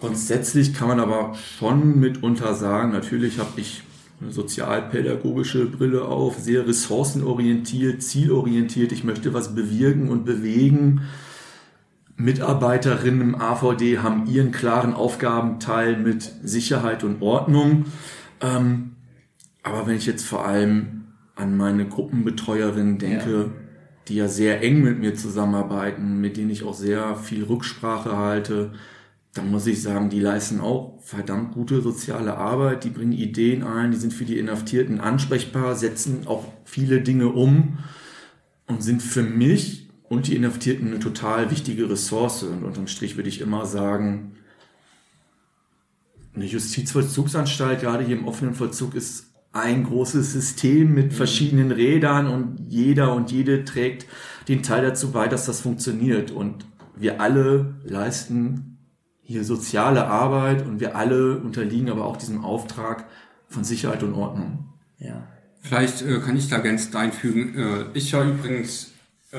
Grundsätzlich 0.00 0.74
kann 0.74 0.88
man 0.88 1.00
aber 1.00 1.34
schon 1.34 1.98
mitunter 1.98 2.54
sagen, 2.54 2.92
natürlich 2.92 3.38
habe 3.38 3.60
ich 3.60 3.82
eine 4.20 4.32
sozialpädagogische 4.32 5.66
Brille 5.66 6.04
auf, 6.04 6.38
sehr 6.38 6.66
ressourcenorientiert, 6.66 8.02
zielorientiert, 8.02 8.92
ich 8.92 9.04
möchte 9.04 9.34
was 9.34 9.54
bewirken 9.54 10.08
und 10.08 10.24
bewegen. 10.24 11.02
Mitarbeiterinnen 12.16 13.20
im 13.20 13.34
AVD 13.40 13.98
haben 13.98 14.26
ihren 14.26 14.50
klaren 14.50 14.92
Aufgabenteil 14.92 15.96
mit 15.96 16.30
Sicherheit 16.42 17.04
und 17.04 17.22
Ordnung. 17.22 17.84
Ähm, 18.40 18.96
aber 19.62 19.86
wenn 19.86 19.96
ich 19.96 20.06
jetzt 20.06 20.26
vor 20.26 20.44
allem 20.46 21.04
an 21.36 21.56
meine 21.56 21.86
Gruppenbetreuerin 21.86 22.98
denke, 22.98 23.30
Ja. 23.30 23.44
die 24.08 24.16
ja 24.16 24.28
sehr 24.28 24.62
eng 24.62 24.82
mit 24.82 24.98
mir 24.98 25.14
zusammenarbeiten, 25.14 26.20
mit 26.20 26.36
denen 26.36 26.50
ich 26.50 26.64
auch 26.64 26.74
sehr 26.74 27.14
viel 27.14 27.44
Rücksprache 27.44 28.16
halte, 28.16 28.72
dann 29.38 29.52
muss 29.52 29.68
ich 29.68 29.80
sagen, 29.80 30.10
die 30.10 30.18
leisten 30.18 30.60
auch 30.60 30.98
verdammt 31.00 31.52
gute 31.52 31.80
soziale 31.80 32.36
Arbeit, 32.36 32.82
die 32.82 32.90
bringen 32.90 33.12
Ideen 33.12 33.62
ein, 33.62 33.92
die 33.92 33.96
sind 33.96 34.12
für 34.12 34.24
die 34.24 34.36
Inhaftierten 34.36 34.98
ansprechbar, 34.98 35.76
setzen 35.76 36.26
auch 36.26 36.44
viele 36.64 37.02
Dinge 37.02 37.28
um 37.28 37.78
und 38.66 38.82
sind 38.82 39.00
für 39.00 39.22
mich 39.22 39.90
und 40.08 40.26
die 40.26 40.34
Inhaftierten 40.34 40.88
eine 40.88 40.98
total 40.98 41.52
wichtige 41.52 41.88
Ressource. 41.88 42.42
Und 42.42 42.64
unterm 42.64 42.88
Strich 42.88 43.16
würde 43.16 43.28
ich 43.28 43.40
immer 43.40 43.64
sagen, 43.64 44.32
eine 46.34 46.44
Justizvollzugsanstalt, 46.44 47.80
gerade 47.80 48.04
hier 48.04 48.18
im 48.18 48.26
offenen 48.26 48.54
Vollzug, 48.54 48.96
ist 48.96 49.26
ein 49.52 49.84
großes 49.84 50.32
System 50.32 50.94
mit 50.94 51.12
verschiedenen 51.12 51.70
Rädern 51.70 52.26
und 52.26 52.58
jeder 52.68 53.14
und 53.14 53.30
jede 53.30 53.64
trägt 53.64 54.06
den 54.48 54.64
Teil 54.64 54.82
dazu 54.82 55.12
bei, 55.12 55.28
dass 55.28 55.46
das 55.46 55.60
funktioniert. 55.60 56.32
Und 56.32 56.66
wir 56.96 57.20
alle 57.20 57.76
leisten 57.84 58.77
hier 59.28 59.44
soziale 59.44 60.06
Arbeit 60.06 60.66
und 60.66 60.80
wir 60.80 60.96
alle 60.96 61.36
unterliegen 61.36 61.90
aber 61.90 62.06
auch 62.06 62.16
diesem 62.16 62.46
Auftrag 62.46 63.04
von 63.46 63.62
Sicherheit 63.62 64.02
und 64.02 64.14
Ordnung. 64.14 64.70
Ja. 64.98 65.22
Vielleicht 65.60 66.00
äh, 66.00 66.18
kann 66.20 66.34
ich 66.34 66.48
da 66.48 66.56
ganz 66.56 66.94
einfügen. 66.94 67.54
Äh, 67.54 67.84
ich 67.92 68.10
war 68.14 68.24
übrigens 68.24 68.92
äh, 69.32 69.38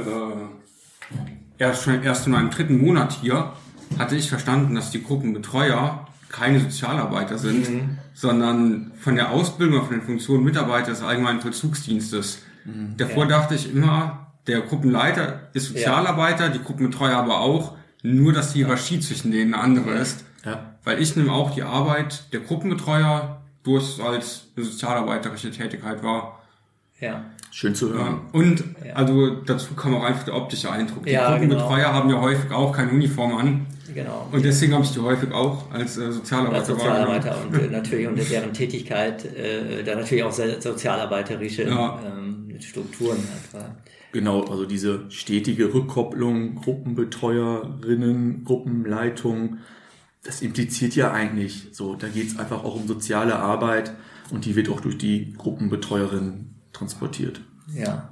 erst 1.57 1.83
schon 1.83 2.03
erst 2.03 2.27
in 2.27 2.33
meinem 2.33 2.51
dritten 2.51 2.77
Monat 2.77 3.13
hier 3.13 3.53
hatte 3.97 4.15
ich 4.15 4.29
verstanden, 4.29 4.75
dass 4.75 4.91
die 4.91 5.03
Gruppenbetreuer 5.03 6.05
keine 6.29 6.59
Sozialarbeiter 6.59 7.39
sind, 7.39 7.97
sondern 8.13 8.91
von 8.99 9.15
der 9.15 9.31
Ausbildung, 9.31 9.81
von 9.85 9.95
den 9.95 10.03
Funktionen 10.03 10.43
Mitarbeiter 10.43 10.91
des 10.91 11.01
allgemeinen 11.01 11.41
Vollzugsdienstes. 11.41 12.43
Davor 12.97 13.25
dachte 13.25 13.55
ich 13.55 13.73
immer, 13.73 14.27
der 14.45 14.61
Gruppenleiter 14.61 15.49
ist 15.53 15.69
Sozialarbeiter, 15.69 16.49
die 16.49 16.59
Gruppenbetreuer 16.59 17.17
aber 17.17 17.39
auch, 17.39 17.78
nur 18.03 18.33
dass 18.33 18.53
die 18.53 18.59
Hierarchie 18.59 18.99
zwischen 18.99 19.31
denen 19.31 19.53
eine 19.53 19.63
andere 19.63 19.91
ist. 19.95 20.23
Ja. 20.45 20.75
Weil 20.83 21.01
ich 21.01 21.15
nehme 21.15 21.31
auch 21.33 21.51
die 21.53 21.63
Arbeit 21.63 22.23
der 22.33 22.39
Gruppenbetreuer 22.39 23.41
durch 23.63 23.99
als 24.01 24.47
eine 24.55 24.65
sozialarbeiterische 24.65 25.51
Tätigkeit 25.51 26.01
wahr. 26.03 26.41
Ja. 26.99 27.25
Schön 27.51 27.73
zu 27.75 27.91
hören. 27.93 28.21
Ja. 28.33 28.39
Und 28.39 28.63
also 28.93 29.35
dazu 29.41 29.73
kam 29.73 29.95
auch 29.95 30.03
einfach 30.03 30.23
der 30.23 30.35
optische 30.35 30.71
Eindruck. 30.71 31.05
Die 31.05 31.11
Ja, 31.11 31.31
Gruppenbetreuer 31.31 31.77
genau. 31.77 31.93
haben 31.93 32.09
ja 32.09 32.21
häufig 32.21 32.51
auch 32.51 32.71
keine 32.75 32.91
Uniform 32.91 33.35
an. 33.37 33.65
Genau. 33.93 34.27
Und 34.31 34.45
deswegen 34.45 34.73
habe 34.73 34.83
ich 34.83 34.91
die 34.91 34.99
häufig 34.99 35.31
auch 35.31 35.71
als 35.71 35.97
äh, 35.97 36.11
Sozialarbeiter, 36.11 36.59
als 36.59 36.67
Sozialarbeiter 36.67 37.37
und 37.41 37.57
äh, 37.59 37.67
natürlich 37.67 38.07
unter 38.07 38.23
deren 38.23 38.53
Tätigkeit 38.53 39.25
äh, 39.25 39.83
da 39.83 39.95
natürlich 39.95 40.23
auch 40.23 40.31
sehr 40.31 40.61
sozialarbeiterische 40.61 41.63
Ja. 41.63 41.99
ähm, 42.05 42.55
Strukturen 42.59 43.17
hat. 43.53 43.71
Genau, 44.11 44.43
also 44.43 44.65
diese 44.65 45.09
stetige 45.09 45.73
Rückkopplung, 45.73 46.55
Gruppenbetreuerinnen, 46.55 48.43
Gruppenleitung, 48.43 49.57
das 50.23 50.41
impliziert 50.41 50.95
ja 50.95 51.11
eigentlich 51.11 51.67
so, 51.71 51.95
da 51.95 52.07
geht 52.07 52.27
es 52.27 52.39
einfach 52.39 52.63
auch 52.63 52.75
um 52.75 52.87
soziale 52.87 53.35
Arbeit 53.35 53.93
und 54.31 54.45
die 54.45 54.55
wird 54.55 54.69
auch 54.69 54.81
durch 54.81 54.97
die 54.97 55.33
Gruppenbetreuerin 55.37 56.55
transportiert. 56.73 57.41
Ja. 57.73 58.09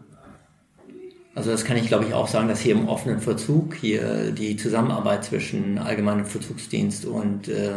Also 1.36 1.52
das 1.52 1.66
kann 1.66 1.78
ich 1.78 1.88
glaube 1.88 2.06
ich 2.06 2.14
auch 2.14 2.28
sagen, 2.28 2.48
dass 2.48 2.60
hier 2.62 2.76
im 2.76 2.88
offenen 2.88 3.20
Vollzug 3.20 3.76
hier 3.76 4.32
die 4.32 4.56
Zusammenarbeit 4.56 5.24
zwischen 5.26 5.78
allgemeinem 5.78 6.26
Vollzugsdienst 6.26 7.06
und 7.06 7.48
äh, 7.48 7.72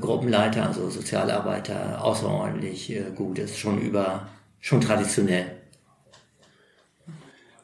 Gruppenleiter, 0.00 0.66
also 0.66 0.88
Sozialarbeiter, 0.88 2.02
außerordentlich 2.02 2.90
äh, 2.90 3.04
gut 3.14 3.38
ist, 3.38 3.58
schon 3.58 3.80
über, 3.80 4.28
schon 4.60 4.80
traditionell. 4.80 5.63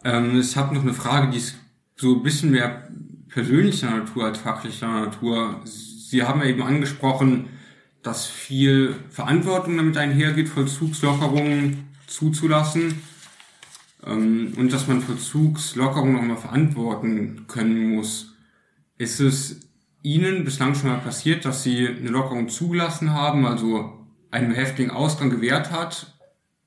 Ähm, 0.05 0.41
ich 0.41 0.57
habe 0.57 0.75
noch 0.75 0.83
eine 0.83 0.95
Frage, 0.95 1.31
die 1.31 1.39
ist 1.39 1.57
so 1.97 2.17
ein 2.17 2.23
bisschen 2.23 2.51
mehr 2.51 2.89
persönlicher 3.29 3.91
Natur 3.91 4.25
als 4.25 4.39
fachlicher 4.39 4.89
Natur. 4.89 5.61
Sie 5.65 6.23
haben 6.23 6.41
ja 6.41 6.47
eben 6.47 6.63
angesprochen, 6.63 7.51
dass 8.03 8.27
viel 8.27 8.95
Verantwortung 9.11 9.77
damit 9.77 9.97
einhergeht, 9.97 10.49
Vollzugslockerungen 10.49 11.89
zuzulassen. 12.07 13.03
Ähm, 14.07 14.55
und 14.57 14.73
dass 14.73 14.89
man 14.89 15.03
Vollzugslockerungen 15.03 16.15
nochmal 16.15 16.39
verantworten 16.39 17.47
können 17.47 17.95
muss. 17.95 18.35
Ist 18.97 19.21
es 19.21 19.61
Ihnen 20.03 20.45
bislang 20.45 20.75
schon 20.75 20.89
mal 20.89 20.99
passiert, 20.99 21.45
dass 21.45 21.63
Sie 21.63 21.87
eine 21.87 22.09
Lockerung 22.09 22.49
zugelassen 22.49 23.13
haben, 23.13 23.45
also 23.45 24.07
einem 24.31 24.53
Häftling 24.53 24.91
Ausgang 24.91 25.29
gewährt 25.29 25.71
hat 25.71 26.19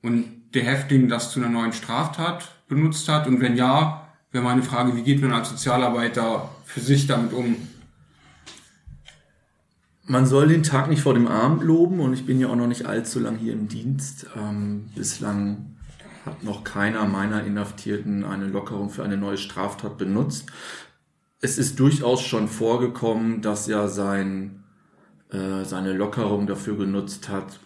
und 0.02 0.26
der 0.54 0.64
Häftling 0.64 1.08
das 1.08 1.32
zu 1.32 1.40
einer 1.40 1.48
neuen 1.48 1.72
Straftat 1.72 2.53
benutzt 2.68 3.08
hat? 3.08 3.26
Und 3.26 3.40
wenn 3.40 3.56
ja, 3.56 4.08
wäre 4.32 4.44
meine 4.44 4.62
Frage, 4.62 4.96
wie 4.96 5.02
geht 5.02 5.20
man 5.22 5.32
als 5.32 5.50
Sozialarbeiter 5.50 6.48
für 6.64 6.80
sich 6.80 7.06
damit 7.06 7.32
um? 7.32 7.56
Man 10.06 10.26
soll 10.26 10.48
den 10.48 10.62
Tag 10.62 10.88
nicht 10.88 11.00
vor 11.00 11.14
dem 11.14 11.28
Abend 11.28 11.62
loben 11.62 12.00
und 12.00 12.12
ich 12.12 12.26
bin 12.26 12.38
ja 12.38 12.48
auch 12.48 12.56
noch 12.56 12.66
nicht 12.66 12.84
allzu 12.84 13.20
lang 13.20 13.36
hier 13.36 13.54
im 13.54 13.68
Dienst. 13.68 14.26
Ähm, 14.36 14.90
bislang 14.94 15.76
hat 16.26 16.42
noch 16.42 16.64
keiner 16.64 17.06
meiner 17.06 17.44
Inhaftierten 17.44 18.24
eine 18.24 18.46
Lockerung 18.46 18.90
für 18.90 19.02
eine 19.02 19.16
neue 19.16 19.38
Straftat 19.38 19.96
benutzt. 19.96 20.46
Es 21.40 21.58
ist 21.58 21.78
durchaus 21.80 22.22
schon 22.22 22.48
vorgekommen, 22.48 23.40
dass 23.40 23.68
er 23.68 23.88
sein, 23.88 24.64
äh, 25.30 25.64
seine 25.64 25.92
Lockerung 25.92 26.46
dafür 26.46 26.76
genutzt 26.76 27.28
hat, 27.28 27.60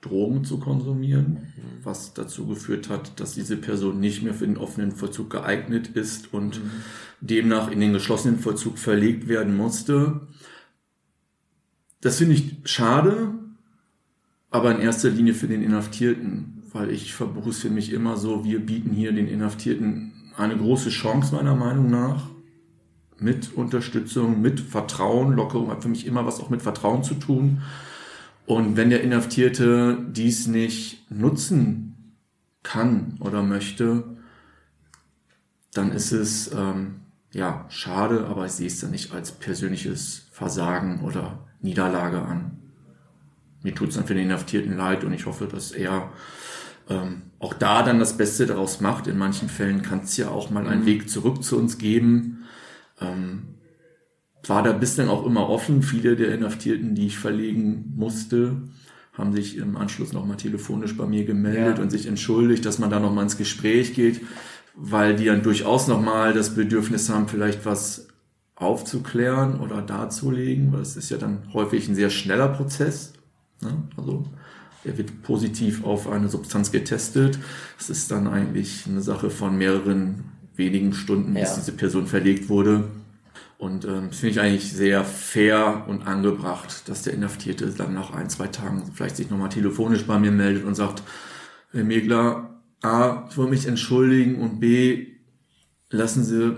Drogen 0.00 0.44
zu 0.44 0.58
konsumieren, 0.58 1.52
was 1.82 2.14
dazu 2.14 2.46
geführt 2.46 2.88
hat, 2.88 3.18
dass 3.18 3.34
diese 3.34 3.56
Person 3.56 3.98
nicht 3.98 4.22
mehr 4.22 4.34
für 4.34 4.46
den 4.46 4.56
offenen 4.56 4.92
Vollzug 4.92 5.30
geeignet 5.30 5.88
ist 5.88 6.32
und 6.32 6.60
demnach 7.20 7.70
in 7.70 7.80
den 7.80 7.92
geschlossenen 7.92 8.38
Vollzug 8.38 8.78
verlegt 8.78 9.26
werden 9.26 9.56
musste. 9.56 10.20
Das 12.00 12.18
finde 12.18 12.34
ich 12.34 12.58
schade, 12.64 13.34
aber 14.50 14.72
in 14.72 14.80
erster 14.80 15.10
Linie 15.10 15.34
für 15.34 15.48
den 15.48 15.62
Inhaftierten, 15.62 16.62
weil 16.72 16.90
ich 16.90 17.12
verbuche 17.12 17.50
es 17.50 17.58
für 17.58 17.70
mich 17.70 17.92
immer 17.92 18.16
so, 18.16 18.44
wir 18.44 18.64
bieten 18.64 18.90
hier 18.90 19.12
den 19.12 19.26
Inhaftierten 19.26 20.12
eine 20.36 20.56
große 20.56 20.90
Chance 20.90 21.34
meiner 21.34 21.56
Meinung 21.56 21.90
nach. 21.90 22.28
Mit 23.18 23.52
Unterstützung, 23.54 24.40
mit 24.40 24.60
Vertrauen. 24.60 25.32
Lockerung 25.32 25.70
hat 25.70 25.82
für 25.82 25.88
mich 25.88 26.06
immer 26.06 26.24
was 26.24 26.38
auch 26.38 26.50
mit 26.50 26.62
Vertrauen 26.62 27.02
zu 27.02 27.14
tun. 27.14 27.62
Und 28.48 28.78
wenn 28.78 28.88
der 28.88 29.02
Inhaftierte 29.02 29.98
dies 30.10 30.46
nicht 30.46 31.10
nutzen 31.10 32.16
kann 32.62 33.18
oder 33.20 33.42
möchte, 33.42 34.04
dann 35.74 35.92
ist 35.92 36.12
es 36.12 36.50
ähm, 36.54 37.00
ja 37.30 37.66
schade, 37.68 38.26
aber 38.26 38.46
ich 38.46 38.52
sehe 38.52 38.68
es 38.68 38.80
dann 38.80 38.92
nicht 38.92 39.12
als 39.12 39.32
persönliches 39.32 40.28
Versagen 40.32 41.02
oder 41.02 41.46
Niederlage 41.60 42.22
an. 42.22 42.56
mir 43.62 43.74
tut's 43.74 43.96
dann 43.96 44.06
für 44.06 44.14
den 44.14 44.24
Inhaftierten 44.24 44.78
leid 44.78 45.04
und 45.04 45.12
ich 45.12 45.26
hoffe, 45.26 45.46
dass 45.46 45.72
er 45.72 46.10
ähm, 46.88 47.24
auch 47.40 47.52
da 47.52 47.82
dann 47.82 47.98
das 47.98 48.16
Beste 48.16 48.46
daraus 48.46 48.80
macht. 48.80 49.08
In 49.08 49.18
manchen 49.18 49.50
Fällen 49.50 49.82
kann 49.82 50.00
es 50.04 50.16
ja 50.16 50.30
auch 50.30 50.48
mal 50.48 50.66
einen 50.66 50.86
Weg 50.86 51.10
zurück 51.10 51.44
zu 51.44 51.58
uns 51.58 51.76
geben. 51.76 52.46
Ähm, 52.98 53.57
war 54.46 54.62
da 54.62 54.72
bislang 54.72 55.08
auch 55.08 55.26
immer 55.26 55.48
offen. 55.48 55.82
Viele 55.82 56.16
der 56.16 56.34
Inhaftierten, 56.34 56.94
die 56.94 57.06
ich 57.06 57.18
verlegen 57.18 57.92
musste, 57.96 58.56
haben 59.12 59.32
sich 59.32 59.56
im 59.56 59.76
Anschluss 59.76 60.12
nochmal 60.12 60.36
telefonisch 60.36 60.96
bei 60.96 61.06
mir 61.06 61.24
gemeldet 61.24 61.78
Ja. 61.78 61.82
und 61.82 61.90
sich 61.90 62.06
entschuldigt, 62.06 62.64
dass 62.64 62.78
man 62.78 62.88
da 62.90 63.00
nochmal 63.00 63.24
ins 63.24 63.36
Gespräch 63.36 63.94
geht, 63.94 64.20
weil 64.76 65.16
die 65.16 65.24
dann 65.24 65.42
durchaus 65.42 65.88
nochmal 65.88 66.32
das 66.32 66.54
Bedürfnis 66.54 67.08
haben, 67.10 67.26
vielleicht 67.28 67.66
was 67.66 68.06
aufzuklären 68.54 69.60
oder 69.60 69.82
darzulegen, 69.82 70.72
weil 70.72 70.80
es 70.82 70.96
ist 70.96 71.10
ja 71.10 71.16
dann 71.16 71.38
häufig 71.52 71.88
ein 71.88 71.94
sehr 71.94 72.10
schneller 72.10 72.48
Prozess. 72.48 73.12
Ne? 73.62 73.70
Also 73.96 74.24
er 74.84 74.96
wird 74.98 75.22
positiv 75.22 75.84
auf 75.84 76.08
eine 76.08 76.28
Substanz 76.28 76.70
getestet. 76.72 77.38
Es 77.78 77.90
ist 77.90 78.10
dann 78.10 78.26
eigentlich 78.28 78.84
eine 78.86 79.00
Sache 79.00 79.30
von 79.30 79.56
mehreren 79.58 80.24
wenigen 80.56 80.92
Stunden, 80.92 81.34
bis 81.34 81.50
Ja. 81.50 81.54
diese 81.56 81.72
Person 81.72 82.06
verlegt 82.06 82.48
wurde. 82.48 82.84
Und 83.58 83.84
ähm, 83.84 84.08
das 84.08 84.20
finde 84.20 84.30
ich 84.30 84.40
eigentlich 84.40 84.72
sehr 84.72 85.04
fair 85.04 85.84
und 85.88 86.06
angebracht, 86.06 86.88
dass 86.88 87.02
der 87.02 87.12
Inhaftierte 87.12 87.66
dann 87.66 87.92
nach 87.92 88.12
ein, 88.12 88.30
zwei 88.30 88.46
Tagen 88.46 88.90
vielleicht 88.94 89.16
sich 89.16 89.30
nochmal 89.30 89.48
telefonisch 89.48 90.06
bei 90.06 90.18
mir 90.18 90.30
meldet 90.30 90.64
und 90.64 90.76
sagt, 90.76 91.02
Herr 91.72 91.82
Megler, 91.82 92.62
A, 92.82 93.26
ich 93.28 93.36
will 93.36 93.48
mich 93.48 93.66
entschuldigen 93.66 94.36
und 94.36 94.60
B, 94.60 95.08
lassen 95.90 96.24
Sie 96.24 96.56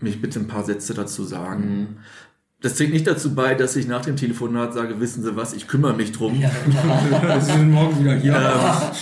mich 0.00 0.22
bitte 0.22 0.40
ein 0.40 0.48
paar 0.48 0.64
Sätze 0.64 0.94
dazu 0.94 1.22
sagen. 1.22 1.98
Das 2.62 2.76
trägt 2.76 2.92
nicht 2.92 3.06
dazu 3.08 3.34
bei, 3.34 3.54
dass 3.56 3.74
ich 3.74 3.88
nach 3.88 4.02
dem 4.02 4.14
Telefonat 4.16 4.72
sage, 4.72 5.00
wissen 5.00 5.22
Sie 5.24 5.34
was, 5.34 5.52
ich 5.52 5.66
kümmere 5.66 5.94
mich 5.94 6.12
drum. 6.12 6.34
Sie 7.40 7.52
sind 7.52 7.70
morgen 7.72 7.98
wieder 8.00 8.14
hier. 8.14 8.92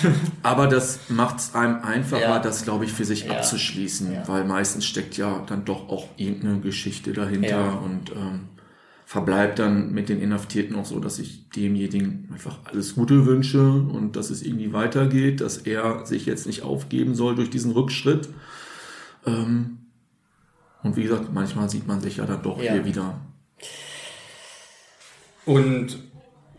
Aber 0.42 0.66
das 0.66 1.01
macht 1.11 1.38
es 1.40 1.55
einem 1.55 1.77
einfacher, 1.83 2.23
Ja. 2.23 2.38
das, 2.38 2.64
glaube 2.64 2.87
ich, 2.87 2.92
für 2.92 3.05
sich 3.05 3.27
Ja. 3.27 3.33
abzuschließen, 3.33 4.12
Ja. 4.14 4.23
weil 4.29 4.44
meistens 4.44 4.87
steckt 4.87 5.16
ja 5.18 5.42
dann 5.46 5.66
doch 5.66 5.90
auch 5.90 6.09
irgendeine 6.16 6.61
Geschichte 6.61 7.12
dahinter 7.12 7.49
Ja. 7.49 7.70
und 7.73 8.11
ähm, 8.16 8.40
verbleibt 9.05 9.59
dann 9.59 9.92
mit 9.92 10.09
den 10.09 10.20
Inhaftierten 10.23 10.75
auch 10.77 10.87
so, 10.87 10.99
dass 11.01 11.18
ich 11.18 11.51
demjenigen 11.51 12.29
einfach 12.33 12.61
alles 12.64 12.94
Gute 12.94 13.27
wünsche 13.27 13.61
und 13.73 14.16
dass 14.16 14.31
es 14.31 14.40
irgendwie 14.42 14.73
weitergeht, 14.73 15.40
dass 15.42 15.59
er 15.59 16.07
sich 16.07 16.25
jetzt 16.27 16.46
nicht 16.46 16.62
aufgeben 16.62 17.14
soll 17.14 17.35
durch 17.35 17.51
diesen 17.51 17.73
Rückschritt. 17.73 18.29
Ähm, 19.27 19.79
und 20.83 20.96
wie 20.96 21.03
gesagt, 21.03 21.35
manchmal 21.35 21.68
sieht 21.68 21.87
man 21.87 22.01
sich 22.01 22.16
ja 22.16 22.25
dann 22.25 22.42
doch 22.42 22.62
Ja. 22.62 22.73
hier 22.73 22.85
wieder. 22.87 23.20
Und 25.44 25.99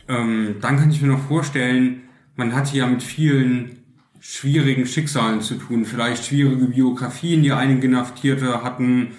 ähm, 0.07 0.55
dann 0.61 0.77
kann 0.77 0.91
ich 0.91 1.01
mir 1.01 1.07
noch 1.07 1.27
vorstellen, 1.27 2.03
man 2.35 2.55
hat 2.55 2.73
ja 2.73 2.87
mit 2.87 3.03
vielen 3.03 3.77
schwierigen 4.19 4.85
Schicksalen 4.85 5.41
zu 5.41 5.55
tun, 5.55 5.85
vielleicht 5.85 6.25
schwierige 6.25 6.65
Biografien, 6.65 7.41
die 7.43 7.51
einige 7.51 7.87
Inhaftierte 7.87 8.63
hatten, 8.63 9.13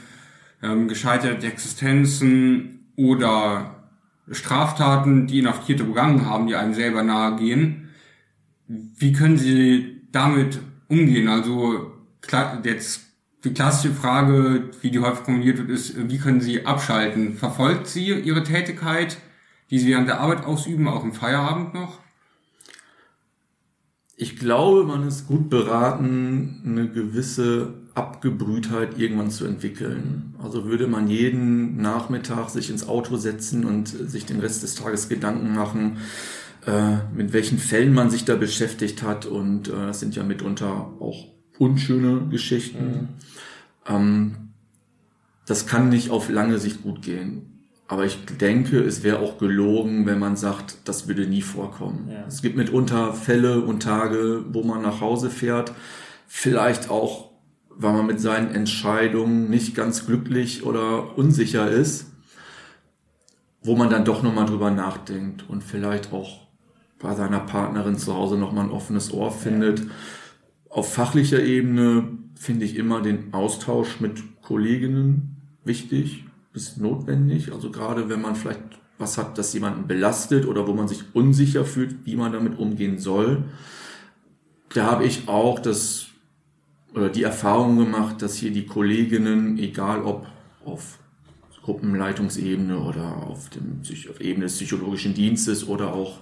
ähm, 0.63 0.89
gescheiterte 0.89 1.47
Existenzen 1.47 2.93
oder 2.97 3.89
Straftaten, 4.31 5.27
die 5.27 5.41
Inhaftierte 5.41 5.85
begangen 5.85 6.27
haben, 6.27 6.47
die 6.47 6.55
einem 6.55 6.75
selber 6.75 7.03
nahe 7.03 7.37
gehen. 7.37 7.91
Wie 8.69 9.13
können 9.13 9.37
Sie 9.37 10.03
damit 10.13 10.61
umgehen? 10.89 11.29
Also 11.29 11.93
klar, 12.21 12.63
jetzt 12.65 13.12
die 13.45 13.53
klassische 13.53 13.95
Frage, 13.95 14.71
wie 14.81 14.91
die 14.91 15.01
häufig 15.01 15.25
formuliert 15.25 15.59
wird, 15.59 15.71
ist, 15.71 15.95
wie 16.09 16.19
können 16.19 16.41
Sie 16.41 16.65
abschalten? 16.65 17.37
Verfolgt 17.37 17.89
Sie 17.89 18.09
Ihre 18.13 18.45
Tätigkeit, 18.45 19.19
die 19.71 19.79
Sie 19.79 19.89
während 19.89 20.09
der 20.09 20.21
Arbeit 20.21 20.45
ausüben, 20.45 20.87
auch 20.89 21.03
im 21.03 21.13
Feierabend 21.13 21.75
noch? 21.75 21.99
Ich 24.17 24.37
glaube, 24.37 24.85
man 24.85 25.09
ist 25.09 25.27
gut 25.27 25.51
beraten, 25.51 26.63
eine 26.65 26.89
gewisse 26.89 27.75
Abgebrühtheit 27.95 28.97
irgendwann 28.97 29.31
zu 29.31 29.45
entwickeln. 29.45 30.37
Also 30.41 30.67
würde 30.67 30.87
man 30.87 31.09
jeden 31.09 31.79
Nachmittag 31.79 32.51
sich 32.51 32.71
ins 32.71 32.87
Auto 32.87 33.17
setzen 33.17 33.65
und 33.65 33.89
sich 33.89 34.25
den 34.25 34.39
Rest 34.39 34.63
des 34.63 34.77
Tages 34.77 35.09
Gedanken 35.09 35.55
machen, 35.55 35.99
äh, 36.67 36.99
mit 37.13 37.33
welchen 37.33 37.59
Fällen 37.59 37.93
man 37.93 38.11
sich 38.11 38.25
da 38.25 38.37
beschäftigt 38.37 39.03
hat. 39.03 39.27
Und 39.27 39.69
äh, 39.69 39.73
das 39.73 39.99
sind 39.99 40.15
ja 40.15 40.23
mitunter 40.23 40.93
auch 41.01 41.27
unschöne 41.59 42.29
Geschichten. 42.31 43.09
Ähm, 43.87 44.53
das 45.47 45.67
kann 45.67 45.89
nicht 45.89 46.11
auf 46.11 46.29
lange 46.29 46.59
Sicht 46.59 46.83
gut 46.83 47.03
gehen. 47.03 47.53
Aber 47.89 48.07
ich 48.07 48.25
denke, 48.41 48.81
es 48.81 49.03
wäre 49.03 49.19
auch 49.19 49.37
gelogen, 49.37 50.07
wenn 50.07 50.19
man 50.19 50.37
sagt, 50.37 50.89
das 50.89 51.09
würde 51.09 51.27
nie 51.27 51.43
vorkommen. 51.43 52.09
Ja. 52.11 52.25
Es 52.27 52.41
gibt 52.41 52.57
mitunter 52.57 53.13
Fälle 53.13 53.61
und 53.61 53.83
Tage, 53.83 54.45
wo 54.51 54.63
man 54.63 54.81
nach 54.81 55.03
Hause 55.03 55.29
fährt, 55.29 55.73
vielleicht 56.27 56.89
auch, 56.89 57.33
weil 57.69 57.93
man 57.93 58.07
mit 58.07 58.19
seinen 58.19 58.55
Entscheidungen 58.55 59.51
nicht 59.51 59.75
ganz 59.75 60.07
glücklich 60.07 60.65
oder 60.65 61.19
unsicher 61.19 61.71
ist, 61.71 62.07
wo 63.63 63.77
man 63.77 63.91
dann 63.91 64.07
doch 64.07 64.23
nochmal 64.23 64.47
drüber 64.47 64.71
nachdenkt 64.71 65.45
und 65.49 65.63
vielleicht 65.63 66.15
auch 66.15 66.47
bei 66.99 67.15
seiner 67.15 67.41
Partnerin 67.41 67.99
zu 67.99 68.15
Hause 68.15 68.39
nochmal 68.39 68.65
ein 68.65 68.71
offenes 68.71 69.13
Ohr 69.13 69.33
findet. 69.33 69.83
Auf 70.71 70.95
fachlicher 70.95 71.43
Ebene 71.43 72.22
finde 72.43 72.65
ich 72.65 72.75
immer 72.75 73.01
den 73.01 73.33
Austausch 73.33 74.01
mit 74.01 74.43
Kolleginnen 74.43 75.37
wichtig, 75.65 76.25
ist 76.53 76.77
notwendig. 76.79 77.53
Also 77.53 77.71
gerade 77.71 78.09
wenn 78.09 78.21
man 78.21 78.35
vielleicht 78.35 78.61
was 78.99 79.17
hat, 79.17 79.39
das 79.39 79.53
jemanden 79.53 79.87
belastet 79.87 80.47
oder 80.47 80.67
wo 80.67 80.75
man 80.75 80.89
sich 80.89 81.05
unsicher 81.13 81.65
fühlt, 81.65 82.05
wie 82.05 82.17
man 82.17 82.33
damit 82.33 82.59
umgehen 82.59 82.99
soll. 82.99 83.45
Da 84.75 84.87
habe 84.87 85.05
ich 85.05 85.29
auch 85.29 85.61
das 85.61 86.07
oder 86.95 87.09
die 87.09 87.23
Erfahrung 87.23 87.79
gemacht, 87.79 88.21
dass 88.23 88.37
hier 88.37 88.51
die 88.51 88.67
Kolleginnen, 88.67 89.59
egal 89.59 90.03
ob 90.03 90.27
auf 90.65 90.99
Gruppenleitungsebene 91.63 92.77
oder 92.77 93.19
auf, 93.19 93.51
dem, 93.51 93.83
auf 94.11 94.21
Ebene 94.21 94.47
des 94.47 94.57
psychologischen 94.57 95.15
Dienstes 95.15 95.67
oder 95.67 95.95
auch 95.95 96.19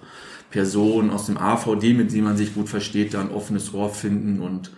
Personen 0.51 1.11
aus 1.11 1.27
dem 1.27 1.39
AVD, 1.39 1.95
mit 1.95 2.13
denen 2.13 2.25
man 2.25 2.37
sich 2.37 2.55
gut 2.55 2.69
versteht, 2.69 3.15
da 3.15 3.23
ein 3.23 3.31
offenes 3.31 3.73
Ohr 3.73 3.89
finden 3.89 4.41
und 4.41 4.71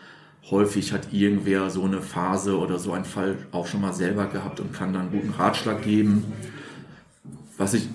häufig 0.51 0.93
hat 0.93 1.13
irgendwer 1.13 1.71
so 1.71 1.85
eine 1.85 2.01
Phase 2.01 2.59
oder 2.59 2.79
so 2.79 2.93
einen 2.93 3.05
Fall 3.05 3.37
auch 3.53 3.67
schon 3.67 3.81
mal 3.81 3.93
selber 3.93 4.27
gehabt 4.27 4.61
und 4.61 4.73
kann 4.73 4.93
dann 4.93 5.11
guten 5.11 5.31
Ratschlag 5.31 5.83
geben. 5.83 6.25
Was 7.57 7.75
ich 7.75 7.89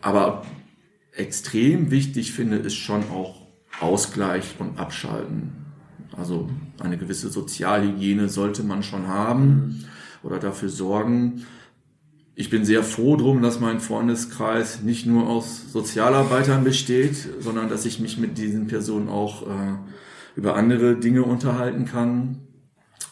aber 0.00 0.44
extrem 1.12 1.90
wichtig 1.90 2.32
finde, 2.32 2.56
ist 2.56 2.76
schon 2.76 3.02
auch 3.10 3.42
Ausgleich 3.80 4.56
und 4.58 4.78
Abschalten. 4.78 5.52
Also 6.16 6.50
eine 6.78 6.98
gewisse 6.98 7.30
Sozialhygiene 7.30 8.28
sollte 8.28 8.62
man 8.62 8.82
schon 8.82 9.06
haben 9.06 9.84
oder 10.22 10.38
dafür 10.38 10.68
sorgen. 10.68 11.46
Ich 12.34 12.50
bin 12.50 12.64
sehr 12.64 12.82
froh 12.82 13.16
drum, 13.16 13.42
dass 13.42 13.60
mein 13.60 13.80
Freundeskreis 13.80 14.82
nicht 14.82 15.06
nur 15.06 15.28
aus 15.28 15.72
Sozialarbeitern 15.72 16.64
besteht, 16.64 17.16
sondern 17.40 17.68
dass 17.68 17.84
ich 17.84 18.00
mich 18.00 18.18
mit 18.18 18.38
diesen 18.38 18.68
Personen 18.68 19.08
auch 19.08 19.42
äh, 19.42 19.76
über 20.36 20.54
andere 20.56 20.96
Dinge 20.96 21.22
unterhalten 21.22 21.84
kann 21.84 22.40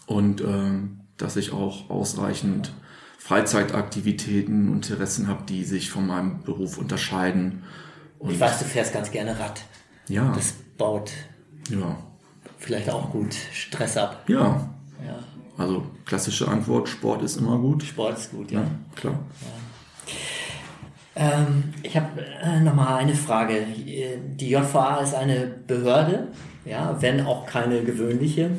und 0.06 0.40
ähm, 0.40 1.00
dass 1.16 1.36
ich 1.36 1.52
auch 1.52 1.90
ausreichend 1.90 2.72
Freizeitaktivitäten 3.18 4.68
und 4.70 4.88
Interessen 4.90 5.28
habe, 5.28 5.44
die 5.48 5.64
sich 5.64 5.90
von 5.90 6.06
meinem 6.06 6.42
Beruf 6.42 6.78
unterscheiden. 6.78 7.62
Und 8.18 8.30
Ich 8.32 8.40
weiß, 8.40 8.58
du 8.58 8.64
fährst 8.64 8.92
ganz 8.92 9.10
gerne 9.10 9.38
Rad. 9.38 9.62
ja, 10.08 10.32
Das 10.34 10.54
baut 10.78 11.12
ja, 11.70 11.96
vielleicht 12.58 12.90
auch 12.90 13.10
gut 13.10 13.34
Stress 13.52 13.96
ab. 13.96 14.24
ja. 14.28 14.68
Ja. 15.06 15.18
Also 15.56 15.84
klassische 16.06 16.48
Antwort: 16.48 16.88
Sport 16.88 17.22
ist 17.22 17.36
immer 17.36 17.58
gut. 17.58 17.82
Sport 17.82 18.16
ist 18.18 18.30
gut, 18.30 18.50
ja. 18.50 18.60
Ja, 18.60 18.66
klar. 18.96 19.18
Ähm, 21.16 21.74
ich 21.82 21.96
habe 21.96 22.08
äh, 22.42 22.60
nochmal 22.60 22.98
eine 22.98 23.14
Frage. 23.14 23.66
Die 23.76 24.48
JVA 24.50 24.98
ist 24.98 25.14
eine 25.14 25.46
Behörde, 25.46 26.28
ja, 26.64 26.96
wenn 27.00 27.24
auch 27.24 27.46
keine 27.46 27.82
gewöhnliche, 27.82 28.50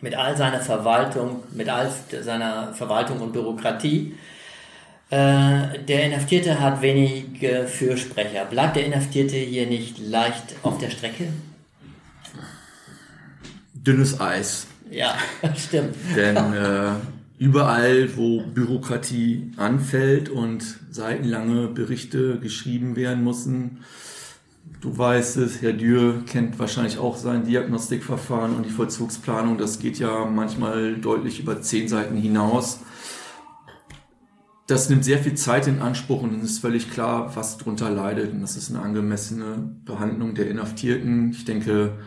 mit 0.00 0.14
all 0.14 0.36
seiner 0.36 0.60
Verwaltung, 0.60 1.42
mit 1.52 1.68
all 1.68 1.90
seiner 2.22 2.72
Verwaltung 2.74 3.20
und 3.20 3.32
Bürokratie. 3.32 4.14
Äh, 5.08 5.78
der 5.86 6.04
Inhaftierte 6.04 6.60
hat 6.60 6.82
wenige 6.82 7.66
Fürsprecher. 7.66 8.44
Bleibt 8.44 8.76
der 8.76 8.86
Inhaftierte 8.86 9.36
hier 9.36 9.66
nicht 9.66 9.98
leicht 9.98 10.56
auf 10.62 10.78
der 10.78 10.90
Strecke? 10.90 11.28
Dünnes 13.74 14.20
Eis. 14.20 14.66
Ja, 14.90 15.16
stimmt. 15.56 15.94
Denn 16.16 16.36
äh, 16.36 16.90
überall, 17.38 18.16
wo 18.16 18.42
Bürokratie 18.42 19.52
anfällt 19.56 20.28
und 20.28 20.64
seitenlange 20.90 21.68
Berichte 21.68 22.38
geschrieben 22.38 22.96
werden 22.96 23.24
müssen, 23.24 23.84
du 24.80 24.96
weißt 24.96 25.38
es, 25.38 25.62
Herr 25.62 25.72
Dürr 25.72 26.24
kennt 26.26 26.58
wahrscheinlich 26.58 26.98
auch 26.98 27.16
sein 27.16 27.44
Diagnostikverfahren 27.44 28.54
und 28.54 28.66
die 28.66 28.70
Vollzugsplanung, 28.70 29.58
das 29.58 29.78
geht 29.78 29.98
ja 29.98 30.24
manchmal 30.26 30.96
deutlich 30.96 31.40
über 31.40 31.60
zehn 31.60 31.88
Seiten 31.88 32.16
hinaus. 32.16 32.80
das 34.66 34.90
nimmt 34.90 35.04
sehr 35.04 35.18
viel 35.20 35.34
Zeit 35.34 35.68
in 35.68 35.80
Anspruch 35.80 36.22
und 36.22 36.42
es 36.42 36.52
ist 36.52 36.58
völlig 36.58 36.90
klar, 36.90 37.36
was 37.36 37.56
darunter 37.56 37.90
leidet. 37.90 38.32
Und 38.32 38.40
das 38.40 38.56
ist 38.56 38.70
eine 38.70 38.82
angemessene 38.82 39.76
Behandlung 39.84 40.34
der 40.34 40.50
Inhaftierten. 40.50 41.30
Ich 41.30 41.44
denke, 41.44 41.98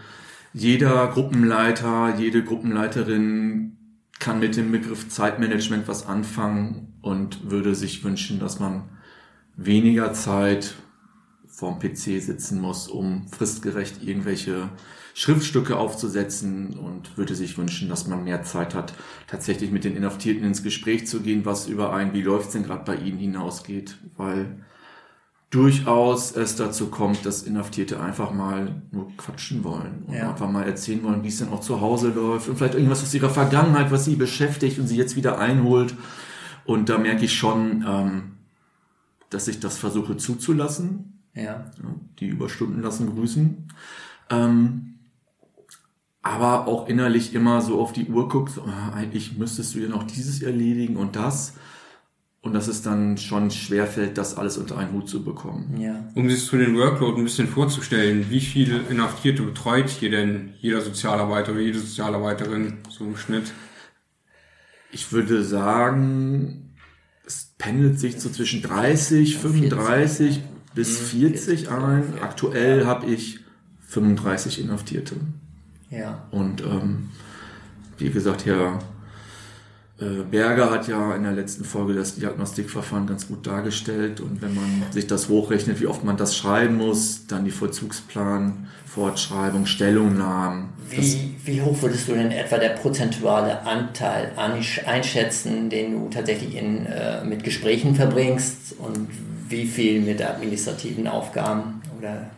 jeder 0.53 1.07
Gruppenleiter, 1.07 2.16
jede 2.18 2.43
Gruppenleiterin 2.43 3.78
kann 4.20 4.39
mit 4.39 4.57
dem 4.57 4.72
Begriff 4.72 5.07
Zeitmanagement 5.07 5.88
was 5.88 6.05
anfangen 6.05 6.97
und 7.01 7.49
würde 7.49 7.76
sich 7.76 8.03
wünschen, 8.03 8.39
dass 8.39 8.60
man 8.60 8.89
weniger 9.55 10.12
Zeit 10.12 10.76
vorm 11.60 11.80
PC 11.80 12.22
sitzen 12.22 12.62
muss, 12.62 12.88
um 12.88 13.28
fristgerecht 13.28 14.01
irgendwelche 14.01 14.70
Schriftstücke 15.14 15.76
aufzusetzen 15.76 16.78
und 16.78 17.18
würde 17.18 17.36
sich 17.36 17.57
wünschen, 17.57 17.89
dass 17.89 18.07
man 18.07 18.24
mehr 18.24 18.43
Zeit 18.43 18.74
hat, 18.74 18.93
tatsächlich 19.28 19.70
mit 19.70 19.84
den 19.84 19.97
Inhaftierten 19.97 20.45
ins 20.45 20.64
Gespräch 20.64 21.07
zu 21.07 21.20
gehen, 21.20 21.43
was 21.45 21.68
über 21.68 21.91
ein, 21.93 22.14
wie 22.14 22.22
läuft's 22.22 22.53
denn 22.53 22.64
gerade 22.64 22.86
bei 22.86 22.95
ihnen 22.95 23.18
hinausgeht, 23.18 23.97
weil 24.16 24.55
durchaus 25.49 26.32
es 26.32 26.55
dazu 26.55 26.88
kommt, 26.88 27.26
dass 27.26 27.43
Inhaftierte 27.43 27.99
einfach 27.99 28.32
mal 28.32 28.82
nur 28.91 29.12
quatschen 29.18 29.64
wollen 29.66 30.03
und 30.07 30.14
Ja. 30.14 30.30
einfach 30.30 30.49
mal 30.49 30.64
erzählen 30.64 31.03
wollen, 31.03 31.24
wie 31.24 31.28
es 31.28 31.39
denn 31.39 31.49
auch 31.49 31.60
zu 31.62 31.82
Hause 31.82 32.10
läuft 32.10 32.47
und 32.47 32.57
vielleicht 32.57 32.76
irgendwas 32.76 33.03
aus 33.03 33.14
ihrer 33.14 33.32
Vergangenheit, 33.32 33.91
was 33.91 34.05
sie 34.05 34.16
beschäftigt 34.16 34.80
und 34.80 34.88
sie 34.88 34.95
jetzt 34.95 35.18
wieder 35.18 35.39
einholt. 35.39 35.95
Und 36.66 36.88
da 36.88 36.97
merke 36.97 37.26
ich 37.26 37.34
schon, 37.38 37.84
ähm, 37.86 38.22
dass 39.32 39.47
ich 39.47 39.60
das 39.60 39.78
versuche 39.78 40.16
zuzulassen. 40.18 41.18
Ja. 41.34 41.71
Die 42.19 42.27
Überstunden 42.27 42.82
lassen 42.82 43.13
grüßen. 43.15 43.67
Ähm, 44.30 44.89
aber 46.21 46.67
auch 46.67 46.88
innerlich 46.88 47.34
immer 47.34 47.61
so 47.61 47.80
auf 47.80 47.93
die 47.93 48.05
Uhr 48.05 48.27
guckt, 48.27 48.51
so, 48.51 48.63
ah, 48.63 48.91
eigentlich 48.93 49.38
müsstest 49.38 49.73
du 49.73 49.80
ja 49.80 49.89
noch 49.89 50.03
dieses 50.03 50.41
erledigen 50.41 50.97
und 50.97 51.15
das. 51.15 51.53
Und 52.41 52.53
dass 52.53 52.67
es 52.67 52.82
dann 52.82 53.17
schon 53.17 53.51
schwerfällt, 53.51 54.17
das 54.17 54.38
alles 54.38 54.57
unter 54.57 54.77
einen 54.77 54.93
Hut 54.93 55.09
zu 55.09 55.23
bekommen. 55.23 55.77
Ja. 55.77 56.07
Um 56.15 56.30
sich 56.30 56.45
zu 56.45 56.57
den 56.57 56.77
Workload 56.77 57.17
ein 57.17 57.23
bisschen 57.25 57.47
vorzustellen, 57.47 58.30
wie 58.30 58.39
viele 58.39 58.80
Inhaftierte 58.89 59.43
betreut 59.43 59.89
hier 59.89 60.09
denn 60.09 60.53
jeder 60.59 60.82
Sozialarbeiter 60.82 61.51
oder 61.51 61.61
jede 61.61 61.80
Sozialarbeiterin 61.80 62.77
so 62.89 63.05
im 63.05 63.17
Schnitt? 63.17 63.51
Ich 64.91 65.11
würde 65.11 65.43
sagen, 65.43 66.75
es 67.25 67.53
pendelt 67.57 67.99
sich 67.99 68.19
so 68.19 68.30
zwischen 68.30 68.61
30, 68.61 69.38
35 69.38 70.41
bis 70.80 70.97
40 70.97 71.69
ein. 71.69 72.13
Aktuell 72.21 72.86
habe 72.86 73.07
ich 73.07 73.41
35 73.89 74.61
Inhaftierte. 74.61 75.15
Ja. 75.89 76.23
Und 76.32 76.61
ähm, 76.61 77.09
wie 77.97 78.09
gesagt, 78.09 78.45
Herr 78.45 78.80
äh, 79.99 80.23
Berger 80.32 80.71
hat 80.71 80.88
ja 80.88 81.13
in 81.15 81.23
der 81.23 81.34
letzten 81.34 81.65
Folge 81.65 81.93
das 81.95 82.15
Diagnostikverfahren 82.15 83.07
ganz 83.07 83.27
gut 83.27 83.45
dargestellt. 83.45 84.21
Und 84.21 84.41
wenn 84.41 84.55
man 84.55 84.86
sich 84.91 85.05
das 85.05 85.27
hochrechnet, 85.27 85.82
wie 85.82 85.88
oft 85.88 86.05
man 86.05 86.15
das 86.15 86.38
schreiben 86.38 86.77
muss, 86.77 87.27
dann 87.27 87.43
die 87.43 87.51
Vollzugsplan, 87.51 88.67
Fortschreibung, 88.86 89.65
Stellungnahmen. 89.65 90.69
Wie, 90.89 91.36
wie 91.43 91.61
hoch 91.61 91.82
würdest 91.82 92.07
du 92.07 92.13
denn 92.13 92.32
etwa 92.32 92.57
der 92.57 92.69
prozentuale 92.69 93.65
Anteil 93.65 94.32
einsch- 94.38 94.86
einschätzen, 94.86 95.69
den 95.69 95.91
du 95.91 96.09
tatsächlich 96.09 96.55
in, 96.55 96.86
äh, 96.86 97.25
mit 97.25 97.43
Gesprächen 97.43 97.95
verbringst 97.95 98.75
und 98.77 99.09
wie 99.50 99.66
viel 99.66 100.02
mit 100.02 100.22
administrativen 100.22 101.08
Aufgaben? 101.08 101.82
Oder 101.97 102.30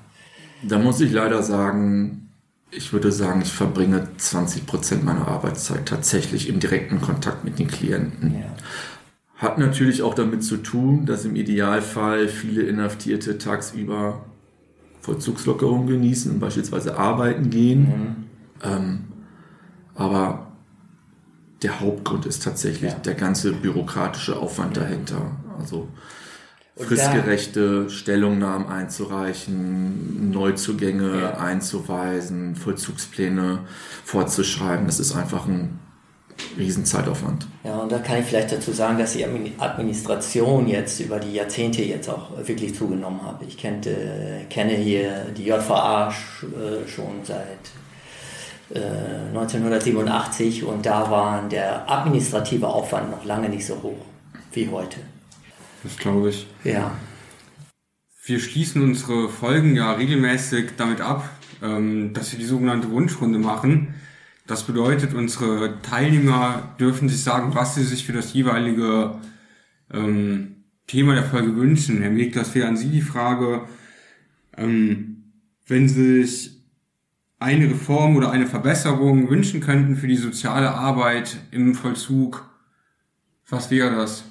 da 0.63 0.79
muss 0.79 0.99
ich 1.01 1.11
leider 1.11 1.43
sagen, 1.43 2.29
ich 2.71 2.93
würde 2.93 3.11
sagen, 3.11 3.41
ich 3.41 3.51
verbringe 3.51 4.07
20 4.17 4.65
Prozent 4.65 5.03
meiner 5.03 5.27
Arbeitszeit 5.27 5.85
tatsächlich 5.87 6.47
im 6.49 6.59
direkten 6.59 7.01
Kontakt 7.01 7.43
mit 7.43 7.59
den 7.59 7.67
Klienten. 7.67 8.33
ja. 8.35 8.45
Hat 9.35 9.57
natürlich 9.57 10.03
auch 10.03 10.13
damit 10.13 10.43
zu 10.43 10.57
tun, 10.57 11.07
dass 11.07 11.25
im 11.25 11.35
Idealfall 11.35 12.27
viele 12.27 12.61
Inhaftierte 12.61 13.39
tagsüber 13.39 14.23
Vollzugslockerung 15.01 15.87
genießen 15.87 16.31
und 16.33 16.39
beispielsweise 16.39 16.95
arbeiten 16.95 17.49
gehen. 17.49 18.27
Ähm, 18.63 18.99
aber 19.95 20.51
der 21.63 21.79
Hauptgrund 21.79 22.27
ist 22.27 22.43
tatsächlich 22.43 22.91
Ja. 22.91 22.99
der 22.99 23.15
ganze 23.15 23.51
bürokratische 23.53 24.37
Aufwand 24.37 24.77
dahinter. 24.77 25.31
Also 25.59 25.87
fristgerechte 26.87 27.89
Stellungnahmen 27.89 28.67
einzureichen, 28.67 30.31
Neuzugänge 30.31 31.21
Ja. 31.21 31.31
einzuweisen, 31.37 32.55
Vollzugspläne 32.55 33.59
fortzuschreiben. 34.05 34.85
Das 34.85 34.99
ist 34.99 35.15
einfach 35.15 35.45
ein 35.47 35.79
Riesenzeitaufwand. 36.57 37.47
Ja, 37.63 37.77
und 37.77 37.91
da 37.91 37.99
kann 37.99 38.19
ich 38.19 38.25
vielleicht 38.25 38.51
dazu 38.51 38.71
sagen, 38.71 38.97
dass 38.97 39.13
die 39.13 39.25
Admin- 39.25 39.51
Administration 39.59 40.67
jetzt 40.67 40.99
über 40.99 41.19
die 41.19 41.33
Jahrzehnte 41.33 41.83
jetzt 41.83 42.09
auch 42.09 42.29
wirklich 42.45 42.75
zugenommen 42.75 43.21
hat. 43.25 43.41
Ich 43.47 43.57
kennte, 43.57 43.95
kenne 44.49 44.73
hier 44.73 45.25
die 45.37 45.45
JVA 45.45 46.09
äh, 46.09 46.87
schon 46.87 47.23
seit 47.23 47.45
äh, 48.73 48.79
1987 49.33 50.63
und 50.63 50.85
da 50.85 51.11
war 51.11 51.47
der 51.47 51.89
administrative 51.91 52.67
Aufwand 52.67 53.11
noch 53.11 53.25
lange 53.25 53.49
nicht 53.49 53.65
so 53.65 53.75
hoch 53.83 54.05
wie 54.53 54.67
heute. 54.69 54.97
Das 55.83 55.97
glaube 55.97 56.29
ich. 56.29 56.47
Ja, 56.63 56.95
Wir 58.23 58.39
schließen 58.39 58.83
unsere 58.83 59.29
Folgen 59.29 59.75
ja 59.75 59.93
regelmäßig 59.93 60.71
damit 60.77 61.01
ab, 61.01 61.29
ähm, 61.61 62.13
dass 62.13 62.31
wir 62.31 62.39
die 62.39 62.45
sogenannte 62.45 62.91
Wunschrunde 62.91 63.39
machen. 63.39 63.95
Das 64.45 64.63
bedeutet, 64.63 65.13
unsere 65.13 65.81
Teilnehmer 65.81 66.75
dürfen 66.79 67.09
sich 67.09 67.23
sagen, 67.23 67.55
was 67.55 67.75
sie 67.75 67.83
sich 67.83 68.05
für 68.05 68.13
das 68.13 68.33
jeweilige 68.33 69.15
ähm, 69.91 70.63
Thema 70.87 71.15
der 71.15 71.23
Folge 71.23 71.55
wünschen. 71.55 72.01
Herr 72.01 72.11
Meg, 72.11 72.33
das 72.33 72.53
wäre 72.53 72.67
an 72.67 72.77
Sie 72.77 72.89
die 72.89 73.01
Frage, 73.01 73.67
ähm, 74.57 75.33
wenn 75.65 75.87
Sie 75.87 76.23
sich 76.23 76.51
eine 77.39 77.69
Reform 77.69 78.17
oder 78.17 78.31
eine 78.31 78.45
Verbesserung 78.45 79.29
wünschen 79.29 79.61
könnten 79.61 79.95
für 79.95 80.07
die 80.07 80.17
soziale 80.17 80.71
Arbeit 80.71 81.37
im 81.51 81.73
Vollzug, 81.73 82.47
was 83.49 83.71
wäre 83.71 83.95
das? 83.95 84.25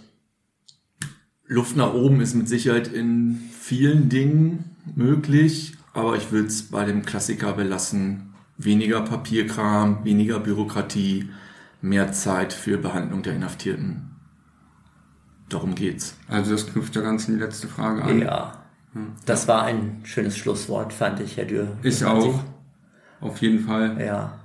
Luft 1.51 1.77
nach 1.77 1.93
oben 1.95 2.21
ist 2.21 2.35
mit 2.37 2.49
Sicherheit 2.49 2.87
in 2.87 3.41
vielen 3.61 4.09
Dingen 4.09 4.77
möglich, 4.95 5.75
aber 5.93 6.15
ich 6.17 6.31
will 6.31 6.45
es 6.47 6.63
bei 6.63 6.85
dem 6.85 7.05
Klassiker 7.05 7.55
belassen. 7.55 8.35
Weniger 8.57 9.01
Papierkram, 9.01 10.05
weniger 10.05 10.39
Bürokratie, 10.39 11.29
mehr 11.83 12.13
Zeit 12.13 12.53
für 12.53 12.79
Behandlung 12.79 13.23
der 13.25 13.35
Inhaftierten. 13.35 14.11
Darum 15.49 15.75
geht's. 15.75 16.17
Also 16.29 16.53
das 16.53 16.69
knüpft 16.69 16.95
ja 16.95 17.03
ganz 17.03 17.27
an 17.27 17.35
die 17.35 17.41
letzte 17.41 17.67
Frage 17.67 18.03
an. 18.05 18.21
ja. 18.21 18.57
Das 19.27 19.49
war 19.49 19.63
ein 19.65 20.01
schönes 20.05 20.37
Schlusswort, 20.37 20.93
fand 20.93 21.19
ich, 21.21 21.37
Herr 21.37 21.45
Dürr. 21.47 21.77
Ich 21.83 22.05
auch. 22.05 22.45
Auf 23.21 23.41
jeden 23.41 23.61
Fall. 23.61 23.97
Ja, 24.05 24.41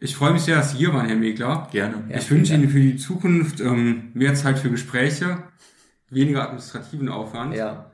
Ich 0.00 0.16
freue 0.16 0.32
mich 0.32 0.42
sehr, 0.42 0.56
dass 0.56 0.72
Sie 0.72 0.78
hier 0.78 0.92
waren, 0.92 1.06
Herr 1.06 1.16
Megler. 1.16 1.68
Gerne. 1.70 2.04
Ja, 2.08 2.18
ich 2.18 2.30
wünsche 2.30 2.54
Ihnen 2.54 2.68
für 2.68 2.80
die 2.80 2.96
Zukunft 2.96 3.60
ähm, 3.60 4.08
mehr 4.14 4.34
Zeit 4.34 4.58
für 4.60 4.70
Gespräche, 4.70 5.38
weniger 6.10 6.42
administrativen 6.44 7.08
Aufwand. 7.08 7.54
ja, 7.54 7.90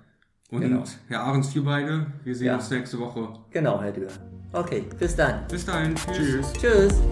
Und 0.51 0.61
genau. 0.61 0.85
Herr 1.09 1.23
Ahrens, 1.23 1.55
wir 1.55 1.65
beide, 1.65 2.07
wir 2.23 2.35
sehen 2.35 2.47
Ja. 2.49 2.55
uns 2.57 2.71
nächste 2.71 2.99
Woche. 2.99 3.29
genau, 3.51 3.81
Herr 3.81 3.93
Dürr. 3.93 4.09
Okay, 4.53 4.85
bis 4.99 5.17
dann. 5.17 5.47
Bis 5.49 5.65
dahin. 5.67 5.95
Tschüss. 5.97 6.53
Tschüss. 6.53 6.53
Tschüss. 6.61 7.03